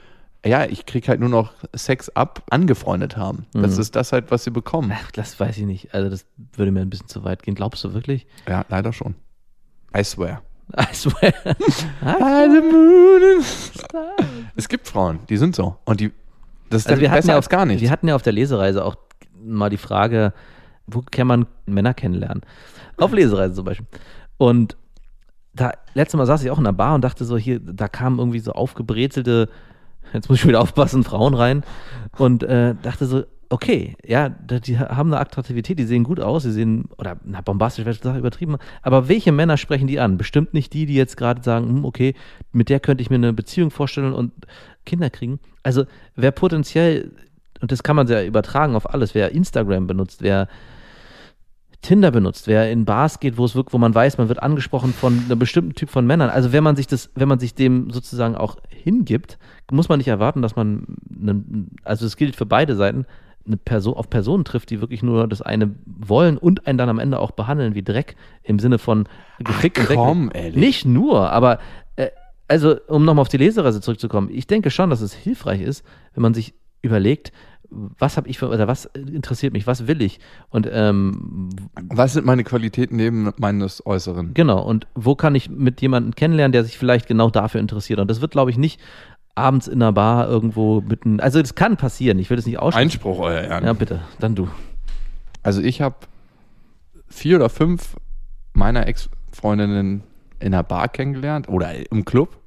[0.45, 3.45] ja, ich krieg halt nur noch Sex ab, angefreundet haben.
[3.53, 3.81] Das Mhm.
[3.81, 4.91] ist das halt, was sie bekommen.
[4.93, 5.93] Ach, das weiß ich nicht.
[5.93, 7.55] Also das würde mir ein bisschen zu weit gehen.
[7.55, 8.27] Glaubst du wirklich?
[8.47, 9.15] Ja, leider schon.
[9.97, 10.41] I swear.
[10.77, 11.33] I swear.
[14.55, 15.77] Es gibt Frauen, die sind so.
[15.85, 16.11] Und die,
[16.69, 17.81] das ist Also dann wir hatten, besser ja als gar nichts.
[17.81, 18.95] wir hatten ja auf der Lesereise auch
[19.41, 20.33] mal die Frage,
[20.87, 22.41] wo kann man Männer kennenlernen?
[22.97, 23.87] Auf Lesereise zum Beispiel.
[24.37, 24.75] Und
[25.53, 28.19] da, letztes Mal saß ich auch in der Bar und dachte so, hier, da kamen
[28.19, 29.49] irgendwie so aufgebrezelte,
[30.13, 31.63] jetzt muss ich wieder aufpassen, Frauen rein
[32.17, 36.51] und äh, dachte so, okay, ja, die haben eine Attraktivität, die sehen gut aus, die
[36.51, 40.17] sehen, oder na, bombastisch wäre übertrieben, aber welche Männer sprechen die an?
[40.17, 42.13] Bestimmt nicht die, die jetzt gerade sagen, hm, okay,
[42.51, 44.33] mit der könnte ich mir eine Beziehung vorstellen und
[44.85, 45.39] Kinder kriegen.
[45.63, 45.85] Also
[46.15, 47.11] wer potenziell,
[47.59, 50.47] und das kann man sehr übertragen auf alles, wer Instagram benutzt, wer
[51.81, 54.93] Tinder benutzt, wer in Bars geht, wo es wirkt, wo man weiß, man wird angesprochen
[54.93, 56.29] von einem bestimmten Typ von Männern.
[56.29, 59.39] Also wenn man sich das, wenn man sich dem sozusagen auch hingibt,
[59.71, 63.05] muss man nicht erwarten, dass man, einen, also es gilt für beide Seiten,
[63.49, 66.99] eine Person auf Personen trifft, die wirklich nur das eine wollen und einen dann am
[66.99, 69.09] Ende auch behandeln wie Dreck im Sinne von
[69.39, 70.55] gefickt weg- komm, ehrlich.
[70.55, 71.59] Nicht nur, aber
[71.97, 72.07] äh,
[72.47, 76.21] also um nochmal auf die Lesereise zurückzukommen, ich denke schon, dass es hilfreich ist, wenn
[76.21, 77.33] man sich überlegt,
[77.71, 81.49] was habe ich für, oder was interessiert mich, was will ich und ähm,
[81.89, 84.33] Was sind meine Qualitäten neben meines Äußeren?
[84.33, 87.99] Genau, und wo kann ich mit jemandem kennenlernen, der sich vielleicht genau dafür interessiert?
[87.99, 88.79] Und das wird, glaube ich, nicht
[89.39, 91.19] abends in einer Bar irgendwo mitten.
[91.19, 92.83] Also, das kann passieren, ich will das nicht ausschließen.
[92.83, 93.65] Einspruch, euer Ehren.
[93.65, 94.47] Ja, bitte, dann du.
[95.41, 95.95] Also ich habe
[97.07, 97.95] vier oder fünf
[98.53, 100.03] meiner Ex-Freundinnen
[100.39, 102.37] in einer Bar kennengelernt oder im Club.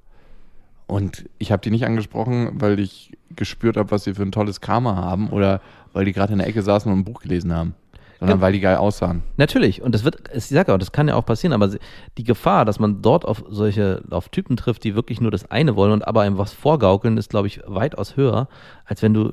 [0.87, 4.61] Und ich habe die nicht angesprochen, weil ich gespürt habe, was sie für ein tolles
[4.61, 5.61] Karma haben oder
[5.93, 7.75] weil die gerade in der Ecke saßen und ein Buch gelesen haben.
[8.23, 9.25] Sondern weil die geil aussahen.
[9.37, 11.71] Natürlich, und das wird, ich sage auch, das kann ja auch passieren, aber
[12.17, 15.75] die Gefahr, dass man dort auf solche, auf Typen trifft, die wirklich nur das eine
[15.75, 18.49] wollen und aber einem was vorgaukeln, ist, glaube ich, weitaus höher,
[18.85, 19.33] als wenn du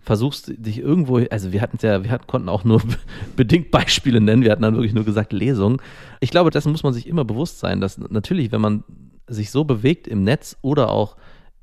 [0.00, 2.82] versuchst, dich irgendwo, also wir hatten ja, wir hatten, konnten auch nur
[3.36, 5.78] bedingt Beispiele nennen, wir hatten dann wirklich nur gesagt Lesungen.
[6.20, 8.84] Ich glaube, dessen muss man sich immer bewusst sein, dass natürlich, wenn man
[9.28, 11.16] sich so bewegt im Netz oder auch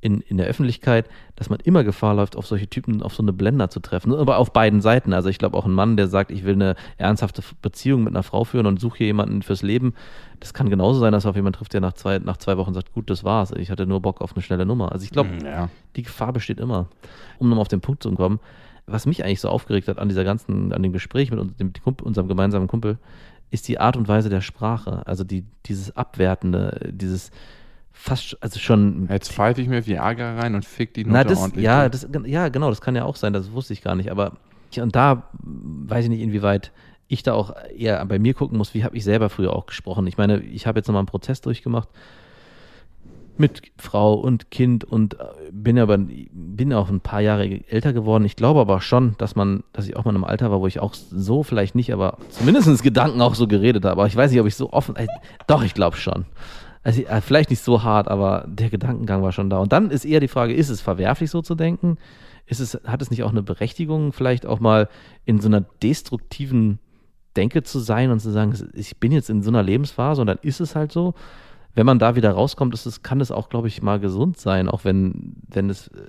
[0.03, 3.31] in, in der Öffentlichkeit, dass man immer Gefahr läuft, auf solche Typen, auf so eine
[3.31, 4.13] Blender zu treffen.
[4.13, 5.13] Aber auf beiden Seiten.
[5.13, 8.23] Also ich glaube auch ein Mann, der sagt, ich will eine ernsthafte Beziehung mit einer
[8.23, 9.93] Frau führen und suche hier jemanden fürs Leben.
[10.41, 12.73] Das kann genauso sein, dass er auf jemanden trifft, der nach zwei, nach zwei Wochen
[12.73, 13.51] sagt, gut, das war's.
[13.51, 14.91] Ich hatte nur Bock auf eine schnelle Nummer.
[14.91, 15.69] Also ich glaube, Mhm, ja.
[15.95, 16.87] die Gefahr besteht immer.
[17.39, 18.39] Um nochmal auf den Punkt zu kommen,
[18.85, 21.71] was mich eigentlich so aufgeregt hat an dieser ganzen, an dem Gespräch mit uns- dem
[22.03, 22.97] unserem gemeinsamen Kumpel,
[23.51, 25.07] ist die Art und Weise der Sprache.
[25.07, 27.31] Also die, dieses Abwertende, dieses
[27.93, 31.39] fast, also schon Jetzt pfeife ich mir Viagra rein und fick die Nutte na, das,
[31.39, 31.63] ordentlich.
[31.63, 34.11] ja, das, ja, genau, das kann ja auch sein, das wusste ich gar nicht.
[34.11, 34.33] Aber
[34.77, 36.71] und da weiß ich nicht, inwieweit
[37.07, 40.07] ich da auch eher bei mir gucken muss, wie habe ich selber früher auch gesprochen.
[40.07, 41.87] Ich meine, ich habe jetzt nochmal einen Prozess durchgemacht
[43.37, 48.25] mit Frau und Kind und äh, bin aber bin auch ein paar Jahre älter geworden.
[48.25, 50.67] Ich glaube aber schon, dass man, dass ich auch mal in einem Alter war, wo
[50.67, 53.93] ich auch so vielleicht nicht, aber zumindest Gedanken auch so geredet habe.
[53.93, 54.95] Aber ich weiß nicht, ob ich so offen.
[54.95, 55.07] Äh,
[55.47, 56.25] doch, ich glaube schon.
[56.83, 59.59] Also äh, vielleicht nicht so hart, aber der Gedankengang war schon da.
[59.59, 61.97] Und dann ist eher die Frage: Ist es verwerflich, so zu denken?
[62.45, 64.89] Ist es, hat es nicht auch eine Berechtigung, vielleicht auch mal
[65.23, 66.79] in so einer destruktiven
[67.37, 70.39] Denke zu sein und zu sagen, ich bin jetzt in so einer Lebensphase und dann
[70.41, 71.13] ist es halt so.
[71.75, 74.69] Wenn man da wieder rauskommt, ist es, kann es auch, glaube ich, mal gesund sein,
[74.69, 76.07] auch wenn, wenn es, äh,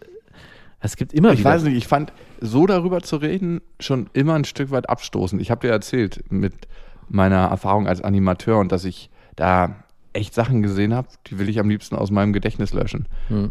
[0.80, 1.50] es gibt immer Ich wieder.
[1.50, 5.40] weiß nicht, ich fand so darüber zu reden schon immer ein Stück weit abstoßend.
[5.40, 6.68] Ich habe dir erzählt mit
[7.08, 9.83] meiner Erfahrung als Animateur und dass ich da
[10.14, 13.06] echt Sachen gesehen habe, die will ich am liebsten aus meinem Gedächtnis löschen.
[13.28, 13.50] Hm.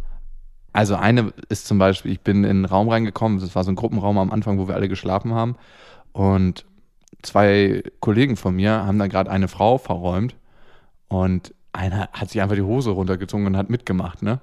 [0.71, 3.76] Also eine ist zum Beispiel, ich bin in einen Raum reingekommen, das war so ein
[3.76, 5.56] Gruppenraum am Anfang, wo wir alle geschlafen haben
[6.13, 6.65] und
[7.21, 10.36] zwei Kollegen von mir haben da gerade eine Frau verräumt
[11.10, 14.39] und einer hat sich einfach die Hose runtergezogen und hat mitgemacht, ne?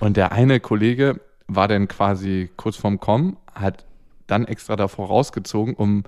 [0.00, 3.84] Und der eine Kollege war dann quasi kurz vorm Kommen, hat
[4.26, 6.04] dann extra davor rausgezogen, um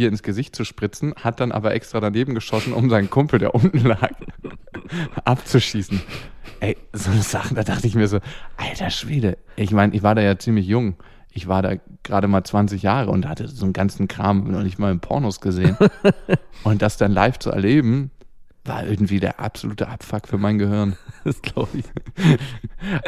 [0.00, 3.54] ihr ins Gesicht zu spritzen, hat dann aber extra daneben geschossen, um seinen Kumpel, der
[3.54, 4.10] unten lag,
[5.24, 6.00] abzuschießen.
[6.60, 8.18] Ey, so eine Sache, da dachte ich mir so,
[8.56, 9.38] alter Schwede.
[9.56, 10.96] Ich meine, ich war da ja ziemlich jung.
[11.32, 14.78] Ich war da gerade mal 20 Jahre und hatte so einen ganzen Kram noch nicht
[14.78, 15.76] mal in Pornos gesehen.
[16.64, 18.10] und das dann live zu erleben,
[18.64, 20.96] war irgendwie der absolute Abfuck für mein Gehirn.
[21.24, 21.84] Das glaube ich.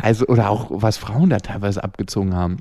[0.03, 2.59] Also, oder auch, was Frauen da teilweise abgezogen haben.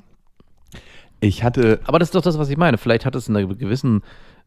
[1.22, 2.78] Ich hatte, Aber das ist doch das, was ich meine.
[2.78, 4.02] Vielleicht hat es in einer gewissen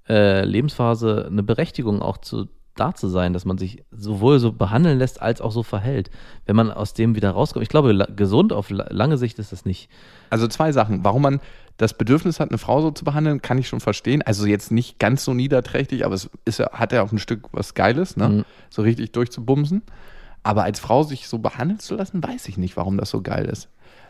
[0.09, 4.99] äh, Lebensphase eine Berechtigung, auch zu, da zu sein, dass man sich sowohl so behandeln
[4.99, 6.09] lässt, als auch so verhält.
[6.45, 7.63] Wenn man aus dem wieder rauskommt.
[7.63, 9.89] Ich glaube, la gesund auf la lange Sicht ist das nicht.
[10.29, 11.05] also zwei Sachen.
[11.05, 11.39] Warum man
[11.77, 14.21] das Bedürfnis hat, eine Frau so zu behandeln, kann ich schon verstehen.
[14.21, 17.47] Also jetzt nicht ganz so niederträchtig, aber es ist ja, hat ja auch ein Stück
[17.53, 18.27] was Geiles, ne?
[18.27, 18.45] Mhm.
[18.69, 19.81] So richtig durchzubumsen.
[20.43, 23.45] Aber als Frau sich so behandeln zu lassen, weiß ich nicht, warum das so geil
[23.45, 23.69] ist.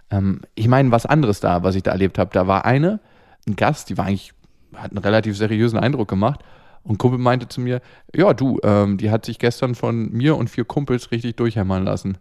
[0.10, 2.32] Ähm, ich meine, was anderes da, was ich da erlebt habe.
[2.34, 3.00] Da war eine,
[3.48, 4.34] ein Gast, die war eigentlich,
[4.76, 6.42] hat einen relativ seriösen Eindruck gemacht.
[6.84, 7.82] Und ein Kumpel meinte zu mir,
[8.14, 12.18] ja du, ähm, die hat sich gestern von mir und vier Kumpels richtig durchhämmern lassen.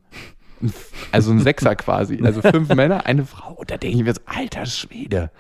[1.12, 2.22] Also ein Sechser quasi.
[2.22, 3.52] Also fünf Männer, eine Frau.
[3.52, 5.30] Und da denke ich mir so, alter Schwede.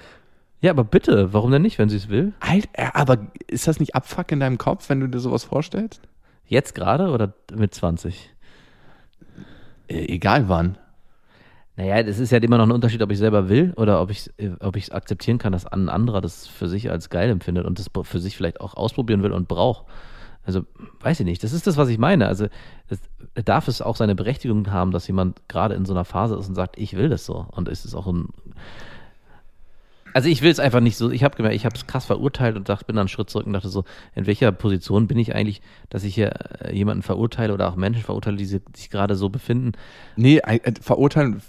[0.60, 2.34] Ja, aber bitte, warum denn nicht, wenn sie es will?
[2.40, 6.02] Alter, aber ist das nicht Abfuck in deinem Kopf, wenn du dir sowas vorstellst?
[6.46, 8.34] Jetzt gerade oder mit 20?
[9.88, 10.76] Äh, egal wann.
[11.76, 14.30] Naja, das ist ja immer noch ein Unterschied, ob ich selber will oder ob ich
[14.36, 17.78] es ob ich's akzeptieren kann, dass ein anderer das für sich als geil empfindet und
[17.78, 19.86] das für sich vielleicht auch ausprobieren will und braucht.
[20.46, 20.62] Also,
[21.00, 21.42] weiß ich nicht.
[21.42, 22.28] Das ist das, was ich meine.
[22.28, 22.46] Also,
[22.88, 23.00] es,
[23.44, 26.54] darf es auch seine Berechtigung haben, dass jemand gerade in so einer Phase ist und
[26.54, 27.46] sagt, ich will das so.
[27.50, 28.28] Und es ist auch ein.
[30.14, 32.54] Also ich will es einfach nicht so, ich habe gemerkt, ich habe es krass verurteilt
[32.56, 35.34] und dachte, bin dann einen Schritt zurück und dachte so, in welcher Position bin ich
[35.34, 39.28] eigentlich, dass ich hier äh, jemanden verurteile oder auch Menschen verurteile, die sich gerade so
[39.28, 39.72] befinden.
[40.14, 41.42] Nee, äh, verurteilen,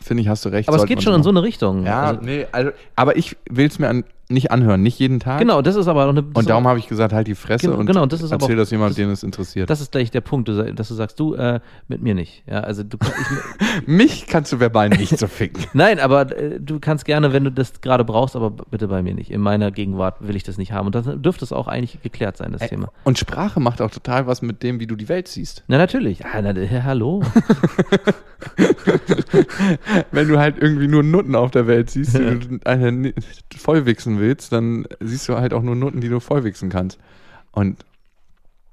[0.00, 0.68] finde ich, hast du recht.
[0.68, 1.84] Aber es geht schon in so eine Richtung.
[1.84, 5.38] Ja, also, nee, also, aber ich will es mir an, nicht anhören, nicht jeden Tag.
[5.38, 6.22] Genau, das ist aber auch eine.
[6.22, 8.58] Und darum habe ich gesagt, halt die Fresse Genau, und genau, das ist erzähl auch-
[8.58, 9.70] das jemand, das- den es interessiert.
[9.70, 12.42] Das ist gleich der Punkt, dass du sagst, du, äh, mit mir nicht.
[12.46, 15.64] Ja, also du, ich, Mich kannst du verbal nicht so ficken.
[15.74, 19.14] nein, aber äh, du kannst gerne, wenn du das gerade brauchst, aber bitte bei mir
[19.14, 19.30] nicht.
[19.30, 20.86] In meiner Gegenwart will ich das nicht haben.
[20.86, 22.88] Und dann dürfte es auch eigentlich geklärt sein, das Thema.
[23.04, 25.62] Und Sprache macht auch total was mit dem, wie du die Welt siehst.
[25.68, 26.24] Na, natürlich.
[26.26, 26.52] Ah, na,
[26.84, 27.22] hallo.
[30.10, 33.14] Wenn du halt irgendwie nur Nutten auf der Welt siehst, die du eine
[33.56, 36.98] vollwichsen willst, dann siehst du halt auch nur Nutten, die du vollwichsen kannst.
[37.52, 37.84] Und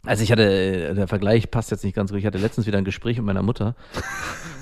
[0.05, 2.19] Also ich hatte, äh, der Vergleich passt jetzt nicht ganz gut.
[2.19, 3.75] Ich hatte letztens wieder ein Gespräch mit meiner Mutter.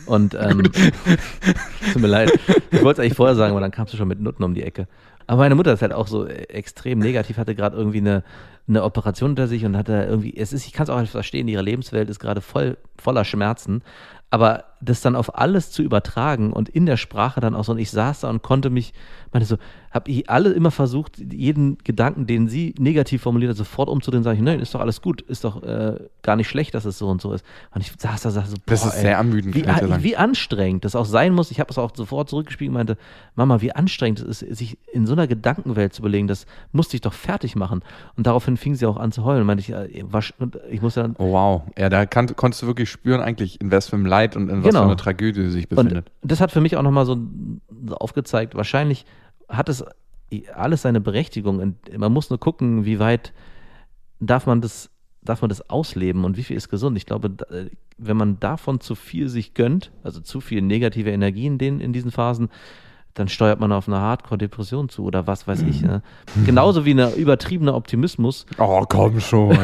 [0.06, 0.64] Und ähm,
[1.93, 2.32] tut mir leid.
[2.72, 4.64] Ich wollte es eigentlich vorher sagen, aber dann kamst du schon mit Nutten um die
[4.64, 4.88] Ecke.
[5.28, 8.24] Aber meine Mutter ist halt auch so äh, extrem negativ, hatte gerade irgendwie eine,
[8.68, 11.47] eine Operation hinter sich und hatte irgendwie, es ist, ich kann es auch halt verstehen,
[11.47, 13.82] ihre Lebenswelt ist gerade voll, voller Schmerzen.
[14.30, 17.78] Aber das dann auf alles zu übertragen und in der Sprache dann auch so, und
[17.80, 18.94] ich saß da und konnte mich,
[19.32, 19.58] meine so,
[19.92, 24.38] habe ich alle immer versucht, jeden Gedanken, den sie negativ formuliert hat, sofort umzudrehen, sage
[24.38, 27.10] ich, nein, ist doch alles gut, ist doch äh, gar nicht schlecht, dass es so
[27.10, 27.46] und so ist.
[27.76, 29.66] Und ich saß da, saß so, boah, Das ist ey, sehr ermüdend, wie,
[30.04, 31.52] wie anstrengend das auch sein muss.
[31.52, 32.98] Ich habe es auch sofort zurückgespielt und meinte,
[33.36, 37.02] Mama, wie anstrengend es ist, sich in so einer Gedankenwelt zu belegen, das musste ich
[37.02, 37.82] doch fertig machen.
[38.16, 39.42] Und daraufhin fing sie auch an zu heulen.
[39.42, 39.88] Und meinte ich, äh,
[40.70, 41.62] ich musste dann, Oh, wow.
[41.78, 44.64] Ja, da kann, konntest du wirklich spüren, eigentlich, in was für einem Leid und in
[44.64, 44.84] was Genau.
[44.84, 46.12] für einer Tragödie sich befindet.
[46.22, 47.18] Und das hat für mich auch nochmal so
[47.92, 49.06] aufgezeigt, wahrscheinlich
[49.50, 49.84] hat es
[50.54, 51.60] alles seine Berechtigung.
[51.60, 53.34] Und man muss nur gucken, wie weit
[54.20, 54.90] darf man das,
[55.22, 56.98] darf man das ausleben und wie viel ist gesund.
[56.98, 57.32] Ich glaube,
[57.98, 61.94] wenn man davon zu viel sich gönnt, also zu viel negative Energie in, den, in
[61.94, 62.50] diesen Phasen,
[63.14, 65.82] dann steuert man auf eine Hardcore-Depression zu oder was weiß ich.
[65.82, 66.01] Ne?
[66.45, 68.45] Genauso wie ein übertriebener Optimismus.
[68.57, 69.57] Oh, komm schon.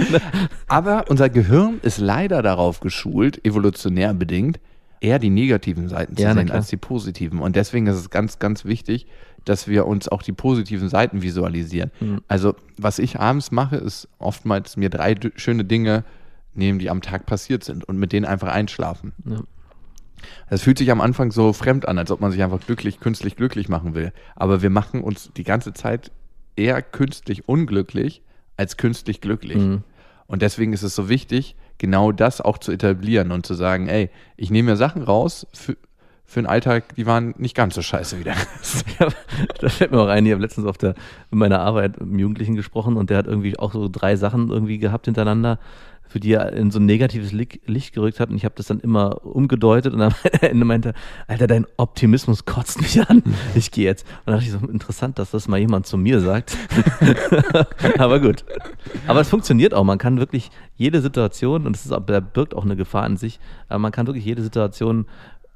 [0.66, 4.58] Aber unser Gehirn ist leider darauf geschult, evolutionär bedingt,
[5.00, 7.38] eher die negativen Seiten zu Ja, sehen als die positiven.
[7.40, 9.06] Und deswegen ist es ganz, ganz wichtig,
[9.44, 11.90] dass wir uns auch die positiven Seiten visualisieren.
[12.00, 12.22] Mhm.
[12.28, 16.04] Also, was ich abends mache, ist oftmals mir drei schöne Dinge
[16.54, 19.12] nehmen, die am Tag passiert sind und mit denen einfach einschlafen.
[19.26, 19.40] Ja.
[20.48, 23.36] Es fühlt sich am Anfang so fremd an, als ob man sich einfach glücklich, künstlich
[23.36, 24.12] glücklich machen will.
[24.36, 26.10] Aber wir machen uns die ganze Zeit
[26.56, 28.22] eher künstlich unglücklich
[28.56, 29.58] als künstlich glücklich.
[29.58, 29.82] Mhm.
[30.26, 34.10] Und deswegen ist es so wichtig, genau das auch zu etablieren und zu sagen, ey,
[34.36, 35.76] ich nehme mir Sachen raus für,
[36.24, 38.84] für einen Alltag, die waren nicht ganz so scheiße wie der Rest.
[39.00, 39.08] Ja,
[39.60, 40.94] da fällt mir auch ein, ich habe letztens auf der,
[41.30, 44.50] in meiner Arbeit mit einem Jugendlichen gesprochen und der hat irgendwie auch so drei Sachen
[44.50, 45.58] irgendwie gehabt hintereinander,
[46.14, 48.78] für die er in so ein negatives Licht, gerückt hat und ich habe das dann
[48.78, 50.94] immer umgedeutet und am Ende meinte er,
[51.26, 53.24] Alter, dein Optimismus kotzt mich an,
[53.56, 54.06] ich gehe jetzt.
[54.08, 56.56] Und dann dachte ich so, interessant, dass das mal jemand zu mir sagt.
[57.98, 58.44] Aber gut.
[59.08, 63.04] Aber es funktioniert auch, man kann wirklich jede Situation, und da birgt auch eine Gefahr
[63.06, 65.06] in sich, aber man kann wirklich jede Situation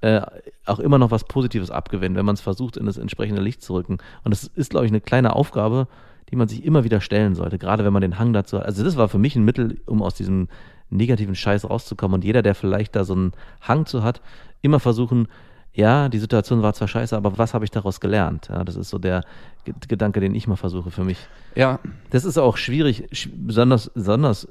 [0.00, 0.22] äh,
[0.66, 3.74] auch immer noch was Positives abgewinnen, wenn man es versucht, in das entsprechende Licht zu
[3.74, 3.98] rücken.
[4.24, 5.86] Und das ist, glaube ich, eine kleine Aufgabe,
[6.30, 8.66] die man sich immer wieder stellen sollte, gerade wenn man den Hang dazu hat.
[8.66, 10.48] Also das war für mich ein Mittel, um aus diesem
[10.90, 12.16] negativen Scheiß rauszukommen.
[12.16, 14.20] Und jeder, der vielleicht da so einen Hang zu hat,
[14.62, 15.28] immer versuchen,
[15.72, 18.48] ja, die Situation war zwar scheiße, aber was habe ich daraus gelernt?
[18.48, 19.22] Ja, das ist so der
[19.64, 21.18] G- Gedanke, den ich mal versuche für mich.
[21.54, 21.78] Ja,
[22.10, 24.48] Das ist auch schwierig, sch besonders, besonders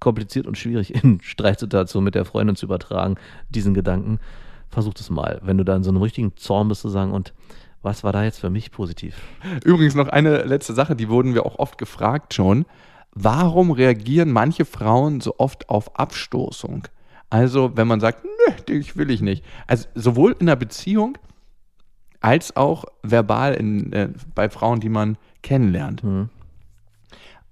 [0.00, 3.16] kompliziert und schwierig in Streitsituationen mit der Freundin zu übertragen,
[3.48, 4.20] diesen Gedanken.
[4.68, 7.32] Versuch das mal, wenn du da in so einem richtigen Zorn bist, zu sagen, und
[7.84, 9.16] was war da jetzt für mich positiv?
[9.64, 12.64] Übrigens noch eine letzte Sache, die wurden wir auch oft gefragt schon.
[13.12, 16.88] Warum reagieren manche Frauen so oft auf Abstoßung?
[17.30, 19.44] Also, wenn man sagt, nö, dich will ich nicht.
[19.66, 21.18] Also, sowohl in der Beziehung
[22.20, 26.02] als auch verbal in, äh, bei Frauen, die man kennenlernt.
[26.02, 26.30] Hm.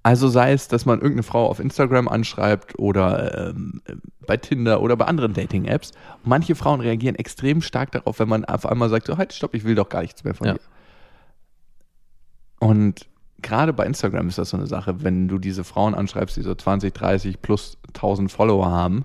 [0.05, 3.83] Also sei es, dass man irgendeine Frau auf Instagram anschreibt oder ähm,
[4.27, 5.93] bei Tinder oder bei anderen Dating-Apps.
[6.25, 9.65] Manche Frauen reagieren extrem stark darauf, wenn man auf einmal sagt, so, halt, stopp, ich
[9.65, 10.55] will doch gar nichts mehr von Ja.
[10.55, 10.61] dir.
[12.59, 13.07] Und
[13.43, 16.55] gerade bei Instagram ist das so eine Sache, wenn du diese Frauen anschreibst, die so
[16.55, 19.05] 20, 30 plus 1000 Follower haben.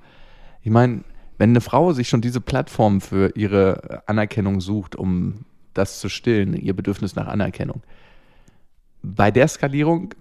[0.63, 1.03] Ich meine,
[1.37, 6.53] wenn eine Frau sich schon diese Plattform für ihre Anerkennung sucht, um das zu stillen,
[6.55, 7.83] ihr Bedürfnis nach Anerkennung.
[9.03, 10.13] Bei der Skalierung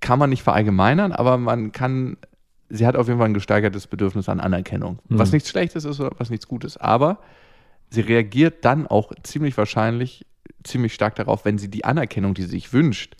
[0.00, 2.16] kann man nicht verallgemeinern, aber man kann,
[2.68, 4.98] sie hat auf jeden Fall ein gesteigertes Bedürfnis an Anerkennung.
[5.08, 5.36] Was Mhm.
[5.36, 6.76] nichts Schlechtes ist oder was nichts Gutes.
[6.76, 7.18] Aber
[7.90, 10.26] sie reagiert dann auch ziemlich wahrscheinlich
[10.62, 13.16] ziemlich stark darauf, wenn sie die Anerkennung, die sie sich wünscht,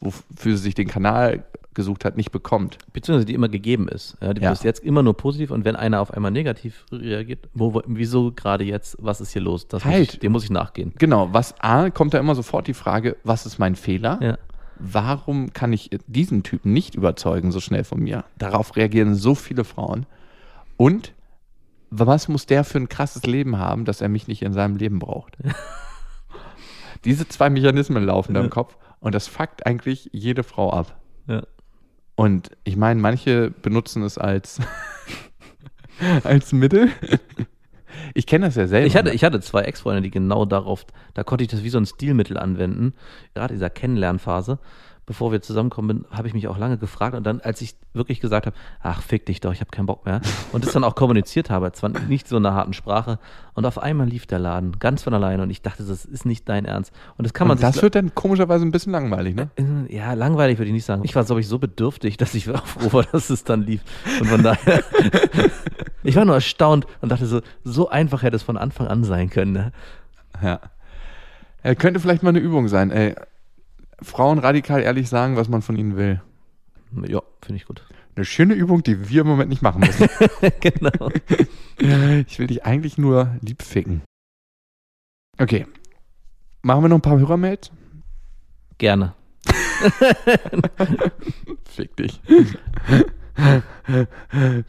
[0.00, 1.44] wofür sie sich den Kanal
[1.74, 2.78] gesucht hat, nicht bekommt.
[2.92, 4.16] Beziehungsweise die immer gegeben ist.
[4.20, 4.50] Ja, die Ja.
[4.50, 8.64] bis jetzt immer nur positiv und wenn einer auf einmal negativ reagiert, wo, wieso gerade
[8.64, 9.68] jetzt, was ist hier los?
[9.68, 10.14] Das muss Halt.
[10.14, 10.92] ich, dem muss ich nachgehen.
[10.98, 14.18] Genau, was A, kommt da immer sofort die Frage, was ist mein Fehler?
[14.22, 14.38] Ja.
[14.82, 18.24] Warum kann ich diesen Typen nicht überzeugen so schnell von mir?
[18.38, 20.06] Darauf reagieren so viele Frauen.
[20.76, 21.12] Und
[21.90, 24.98] was muss der für ein krasses Leben haben, dass er mich nicht in seinem Leben
[24.98, 25.36] braucht?
[27.04, 30.98] Diese zwei Mechanismen laufen da im Kopf und das fuckt eigentlich jede Frau ab.
[31.26, 31.42] Ja.
[32.14, 34.60] Und ich meine, manche benutzen es als,
[36.24, 36.90] als Mittel.
[38.14, 38.86] Ich kenne das ja selber.
[38.86, 40.84] Ich hatte, ich hatte zwei Ex-Freunde, die genau darauf,
[41.14, 42.94] da konnte ich das wie so ein Stilmittel anwenden.
[43.34, 44.58] Gerade in dieser Kennenlernphase,
[45.10, 48.46] bevor wir zusammenkommen, habe ich mich auch lange gefragt und dann, als ich wirklich gesagt
[48.46, 50.20] habe, ach, fick dich doch, ich habe keinen Bock mehr
[50.52, 53.18] und das dann auch kommuniziert habe, zwar nicht so in einer harten Sprache
[53.54, 56.48] und auf einmal lief der Laden ganz von alleine und ich dachte, das ist nicht
[56.48, 56.92] dein Ernst.
[57.18, 59.50] Und das kann man und das wird dann komischerweise ein bisschen langweilig, ne?
[59.88, 61.02] ja, langweilig würde ich nicht sagen.
[61.04, 62.46] Ich war, glaube ich, so bedürftig, dass ich
[62.92, 63.82] war, dass es dann lief.
[64.20, 64.84] Und von daher,
[66.02, 69.30] Ich war nur erstaunt und dachte so, so einfach hätte es von Anfang an sein
[69.30, 69.52] können.
[69.52, 69.72] Ne?
[70.42, 70.60] Ja.
[71.62, 72.90] Er könnte vielleicht mal eine Übung sein.
[72.90, 73.14] Ey,
[74.02, 76.22] Frauen radikal ehrlich sagen, was man von ihnen will.
[77.06, 77.82] Ja, finde ich gut.
[78.16, 80.08] Eine schöne Übung, die wir im Moment nicht machen müssen.
[80.60, 81.10] genau.
[82.26, 84.02] Ich will dich eigentlich nur lieb ficken.
[85.38, 85.66] Okay.
[86.60, 87.70] Machen wir noch ein paar Hörermails?
[88.76, 89.14] Gerne.
[91.64, 92.20] Fick dich.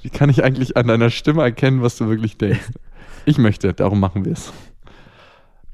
[0.01, 2.59] Wie kann ich eigentlich an deiner Stimme erkennen, was du wirklich denkst?
[3.26, 4.51] Ich möchte, darum machen wir es.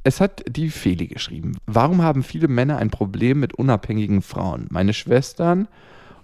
[0.03, 1.57] Es hat die Feli geschrieben.
[1.65, 4.67] Warum haben viele Männer ein Problem mit unabhängigen Frauen?
[4.69, 5.67] Meine Schwestern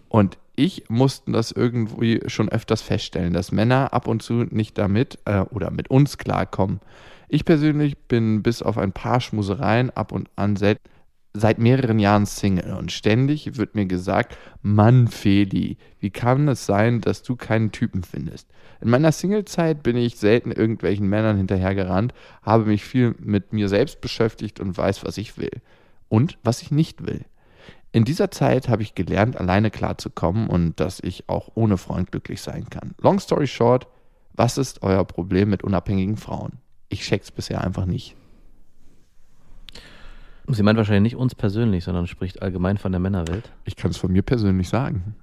[0.10, 5.18] und ich mussten das irgendwie schon öfters feststellen, dass Männer ab und zu nicht damit
[5.26, 6.80] äh, oder mit uns klarkommen.
[7.28, 10.80] Ich persönlich bin bis auf ein paar Schmusereien ab und an seit,
[11.34, 17.02] seit mehreren Jahren Single und ständig wird mir gesagt, Mann, Feli, wie kann es sein,
[17.02, 18.48] dass du keinen Typen findest?
[18.82, 22.14] In meiner Singlezeit bin ich selten irgendwelchen Männern hinterhergerannt,
[22.44, 25.62] habe mich viel mit mir selbst beschäftigt und weiß, was ich will
[26.08, 27.26] und was ich nicht will.
[27.92, 32.42] In dieser Zeit habe ich gelernt, alleine klarzukommen und dass ich auch ohne Freund glücklich
[32.42, 32.94] sein kann.
[33.02, 33.88] Long story short,
[34.34, 36.54] was ist euer Problem mit unabhängigen Frauen?
[36.90, 38.16] Ich check's bisher einfach nicht.
[40.48, 43.52] Sie meint wahrscheinlich nicht uns persönlich, sondern spricht allgemein von der Männerwelt.
[43.66, 45.16] Ich kann es von mir persönlich sagen.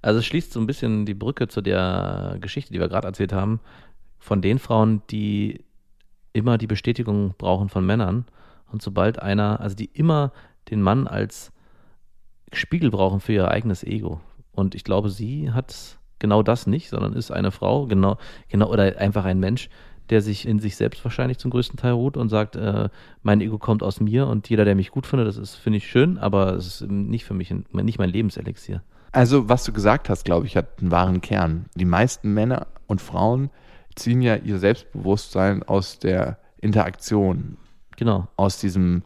[0.00, 3.32] Also es schließt so ein bisschen die Brücke zu der Geschichte, die wir gerade erzählt
[3.32, 3.60] haben,
[4.18, 5.64] von den Frauen, die
[6.32, 8.26] immer die Bestätigung brauchen von Männern.
[8.70, 10.32] Und sobald einer, also die immer
[10.70, 11.52] den Mann als
[12.52, 14.20] Spiegel brauchen für ihr eigenes Ego.
[14.52, 18.18] Und ich glaube, sie hat genau das nicht, sondern ist eine Frau, genau,
[18.48, 19.68] genau, oder einfach ein Mensch,
[20.10, 22.88] der sich in sich selbst wahrscheinlich zum größten Teil ruht und sagt, äh,
[23.22, 25.88] mein Ego kommt aus mir und jeder, der mich gut findet, das ist, finde ich
[25.88, 28.82] schön, aber es ist nicht für mich, nicht mein Lebenselixier.
[29.12, 31.66] Also, was du gesagt hast, glaube ich, hat einen wahren Kern.
[31.74, 33.50] Die meisten Männer und Frauen
[33.94, 37.56] ziehen ja ihr Selbstbewusstsein aus der Interaktion.
[37.96, 38.28] Genau.
[38.36, 39.02] Aus diesem,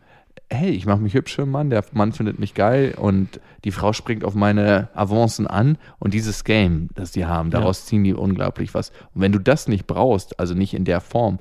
[0.53, 3.71] hey, ich mache mich hübsch für einen Mann, der Mann findet mich geil und die
[3.71, 7.87] Frau springt auf meine Avancen an und dieses Game, das die haben, daraus ja.
[7.89, 8.91] ziehen die unglaublich was.
[9.15, 11.39] Und wenn du das nicht brauchst, also nicht in der Form,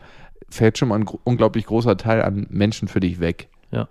[0.50, 3.50] fällt schon mal ein unglaublich großer Teil an Menschen für dich weg.
[3.72, 3.88] Ja.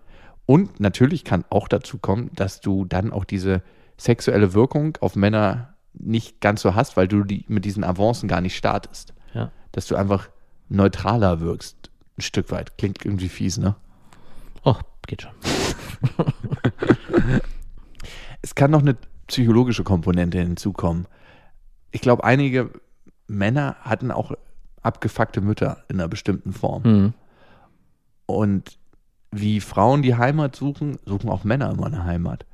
[0.46, 3.62] Und natürlich kann auch dazu kommen, dass du dann auch diese
[3.96, 8.40] sexuelle Wirkung auf Männer nicht ganz so hast, weil du die mit diesen Avancen gar
[8.40, 9.14] nicht startest.
[9.34, 9.50] Ja.
[9.72, 10.28] Dass du einfach
[10.68, 12.78] neutraler wirkst, ein Stück weit.
[12.78, 13.74] Klingt irgendwie fies, ne?
[14.64, 15.32] Oh, geht schon.
[18.42, 18.96] es kann noch eine
[19.26, 21.06] psychologische Komponente hinzukommen.
[21.92, 22.70] Ich glaube, einige
[23.26, 24.32] Männer hatten auch
[24.82, 26.82] abgefuckte Mütter in einer bestimmten Form.
[26.82, 27.14] Mhm.
[28.26, 28.78] Und
[29.32, 32.46] wie Frauen die Heimat suchen, suchen auch Männer immer eine Heimat.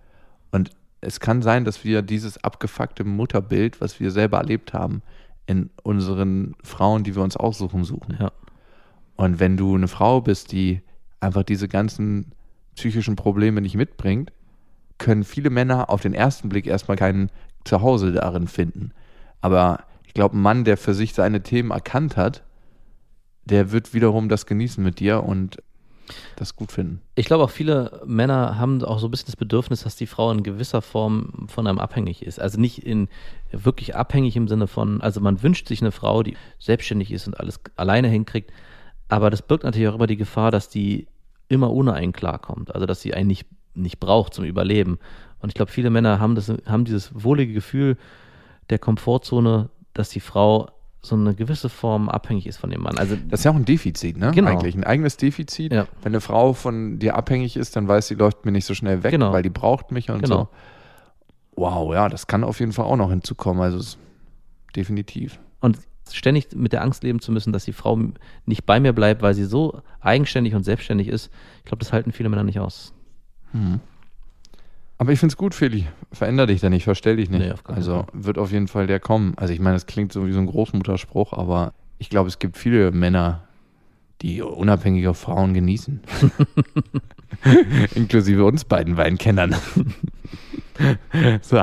[0.51, 0.71] Und
[1.01, 5.03] es kann sein, dass wir dieses abgefuckte Mutterbild, was wir selber erlebt haben,
[5.47, 8.17] in unseren Frauen, die wir uns aussuchen, suchen.
[8.19, 8.33] Ja.
[9.17, 10.83] Und wenn du eine Frau bist, die
[11.21, 12.33] einfach diese ganzen
[12.75, 14.33] psychischen Probleme nicht mitbringt,
[14.99, 17.31] können viele Männer auf den ersten Blick erstmal kein
[17.65, 18.93] Zuhause darin finden.
[19.41, 22.43] Aber ich glaube, ein Mann, der für sich seine Themen erkannt hat,
[23.45, 25.59] der wird wiederum das genießen mit dir und
[26.37, 27.01] das gut finden.
[27.15, 30.31] Ich glaube auch viele Männer haben auch so ein bisschen das Bedürfnis, dass die Frau
[30.31, 32.41] in gewisser Form von einem abhängig ist.
[32.41, 33.09] Also nicht in
[33.51, 37.39] wirklich abhängig im Sinne von, also man wünscht sich eine Frau, die selbstständig ist und
[37.39, 38.53] alles alleine hinkriegt.
[39.09, 41.07] Aber das birgt natürlich auch immer die Gefahr, dass die
[41.49, 42.75] immer ohne einen klarkommt.
[42.75, 44.99] Also dass sie einen nicht, nicht braucht zum Überleben.
[45.41, 47.97] Und ich glaube, viele Männer haben, das, haben dieses wohlige Gefühl
[48.71, 50.71] der Komfortzone, dass die Frau
[51.03, 52.99] so eine gewisse Form abhängig ist von dem Mann.
[52.99, 54.33] Also das ist ja auch ein Defizit, ne?
[54.35, 54.51] Genau.
[54.51, 55.73] Eigentlich ein eigenes Defizit.
[55.73, 55.87] Ja.
[56.03, 59.05] Wenn eine Frau von dir abhängig ist, dann weiß sie, läuft mir nicht so schnell
[59.05, 59.33] weg, Genau.
[59.33, 60.37] weil die braucht mich und Genau.
[60.37, 60.49] so.
[61.55, 63.63] Wow, ja, das kann auf jeden Fall auch noch hinzukommen.
[63.63, 63.97] Also
[64.75, 65.39] definitiv.
[65.61, 65.79] und
[66.13, 67.99] ständig mit der Angst leben zu müssen, dass die Frau
[68.45, 71.31] nicht bei mir bleibt, weil sie so eigenständig und selbstständig ist.
[71.59, 72.93] Ich glaube, das halten viele Männer nicht aus.
[74.99, 75.87] Aber ich finde es gut, Feli.
[76.13, 77.41] Veränder dich da nicht, verstell dich nicht.
[77.41, 79.35] Nee, also wird auf jeden Fall der kommen.
[79.37, 82.57] Also ich meine, das klingt so wie so ein Großmutterspruch, aber ich glaube, es gibt
[82.57, 83.43] viele Männer,
[84.23, 86.01] die unabhängige Frauen genießen.
[87.95, 89.55] Inklusive uns beiden Weinkennern.
[91.43, 91.63] so.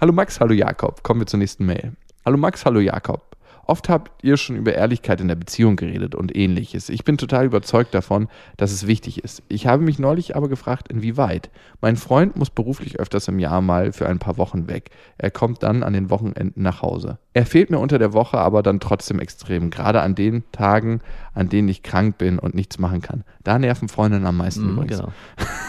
[0.00, 1.02] Hallo Max, hallo Jakob.
[1.02, 1.92] Kommen wir zur nächsten Mail.
[2.24, 3.29] Hallo Max, hallo Jakob.
[3.70, 6.88] Oft habt ihr schon über Ehrlichkeit in der Beziehung geredet und ähnliches.
[6.88, 9.44] Ich bin total überzeugt davon, dass es wichtig ist.
[9.48, 11.50] Ich habe mich neulich aber gefragt, inwieweit.
[11.80, 14.90] Mein Freund muss beruflich öfters im Jahr mal für ein paar Wochen weg.
[15.18, 17.20] Er kommt dann an den Wochenenden nach Hause.
[17.32, 19.70] Er fehlt mir unter der Woche aber dann trotzdem extrem.
[19.70, 21.00] Gerade an den Tagen,
[21.32, 23.22] an denen ich krank bin und nichts machen kann.
[23.44, 24.98] Da nerven Freundinnen am meisten Mhm, übrigens.
[24.98, 25.12] genau.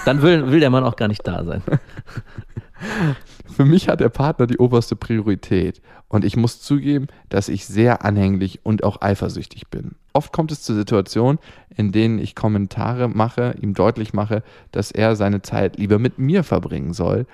[0.05, 1.61] Dann will, will der Mann auch gar nicht da sein.
[3.55, 5.81] Für mich hat der Partner die oberste Priorität.
[6.07, 9.91] Und ich muss zugeben, dass ich sehr anhänglich und auch eifersüchtig bin.
[10.13, 11.39] Oft kommt es zu Situationen,
[11.75, 16.43] in denen ich Kommentare mache, ihm deutlich mache, dass er seine Zeit lieber mit mir
[16.43, 17.27] verbringen soll,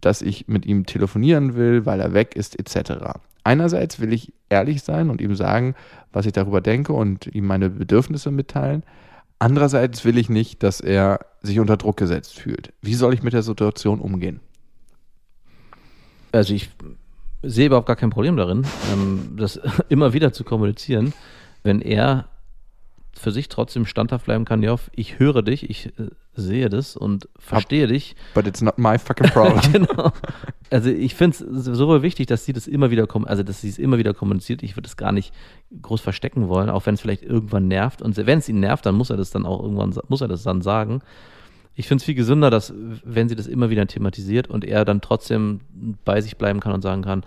[0.00, 3.20] dass ich mit ihm telefonieren will, weil er weg ist, etc.
[3.44, 5.74] Einerseits will ich ehrlich sein und ihm sagen,
[6.12, 8.84] was ich darüber denke und ihm meine Bedürfnisse mitteilen.
[9.38, 12.72] Andererseits will ich nicht, dass er sich unter Druck gesetzt fühlt.
[12.80, 14.40] Wie soll ich mit der Situation umgehen?
[16.30, 16.70] Also ich
[17.42, 21.12] sehe überhaupt gar kein Problem darin, ähm, das immer wieder zu kommunizieren,
[21.64, 22.28] wenn er
[23.14, 27.28] für sich trotzdem standhaft bleiben kann, ja, ich höre dich, ich äh, sehe das und
[27.38, 28.16] verstehe dich.
[28.34, 29.60] But it's not my fucking problem.
[29.72, 30.12] genau.
[30.72, 33.68] Also ich finde es sowohl wichtig, dass sie das immer wieder kommen, also dass sie
[33.68, 34.62] es immer wieder kommuniziert.
[34.62, 35.34] Ich würde es gar nicht
[35.82, 38.00] groß verstecken wollen, auch wenn es vielleicht irgendwann nervt.
[38.00, 40.44] Und wenn es ihn nervt, dann muss er das dann auch irgendwann, muss er das
[40.44, 41.02] dann sagen.
[41.74, 42.72] Ich finde es viel gesünder, dass,
[43.04, 45.60] wenn sie das immer wieder thematisiert und er dann trotzdem
[46.06, 47.22] bei sich bleiben kann und sagen kann,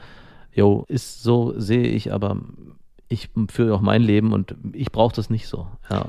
[0.52, 2.38] jo, ist so, sehe ich, aber
[3.10, 5.68] ich führe auch mein Leben und ich brauche das nicht so.
[5.91, 6.08] Ja.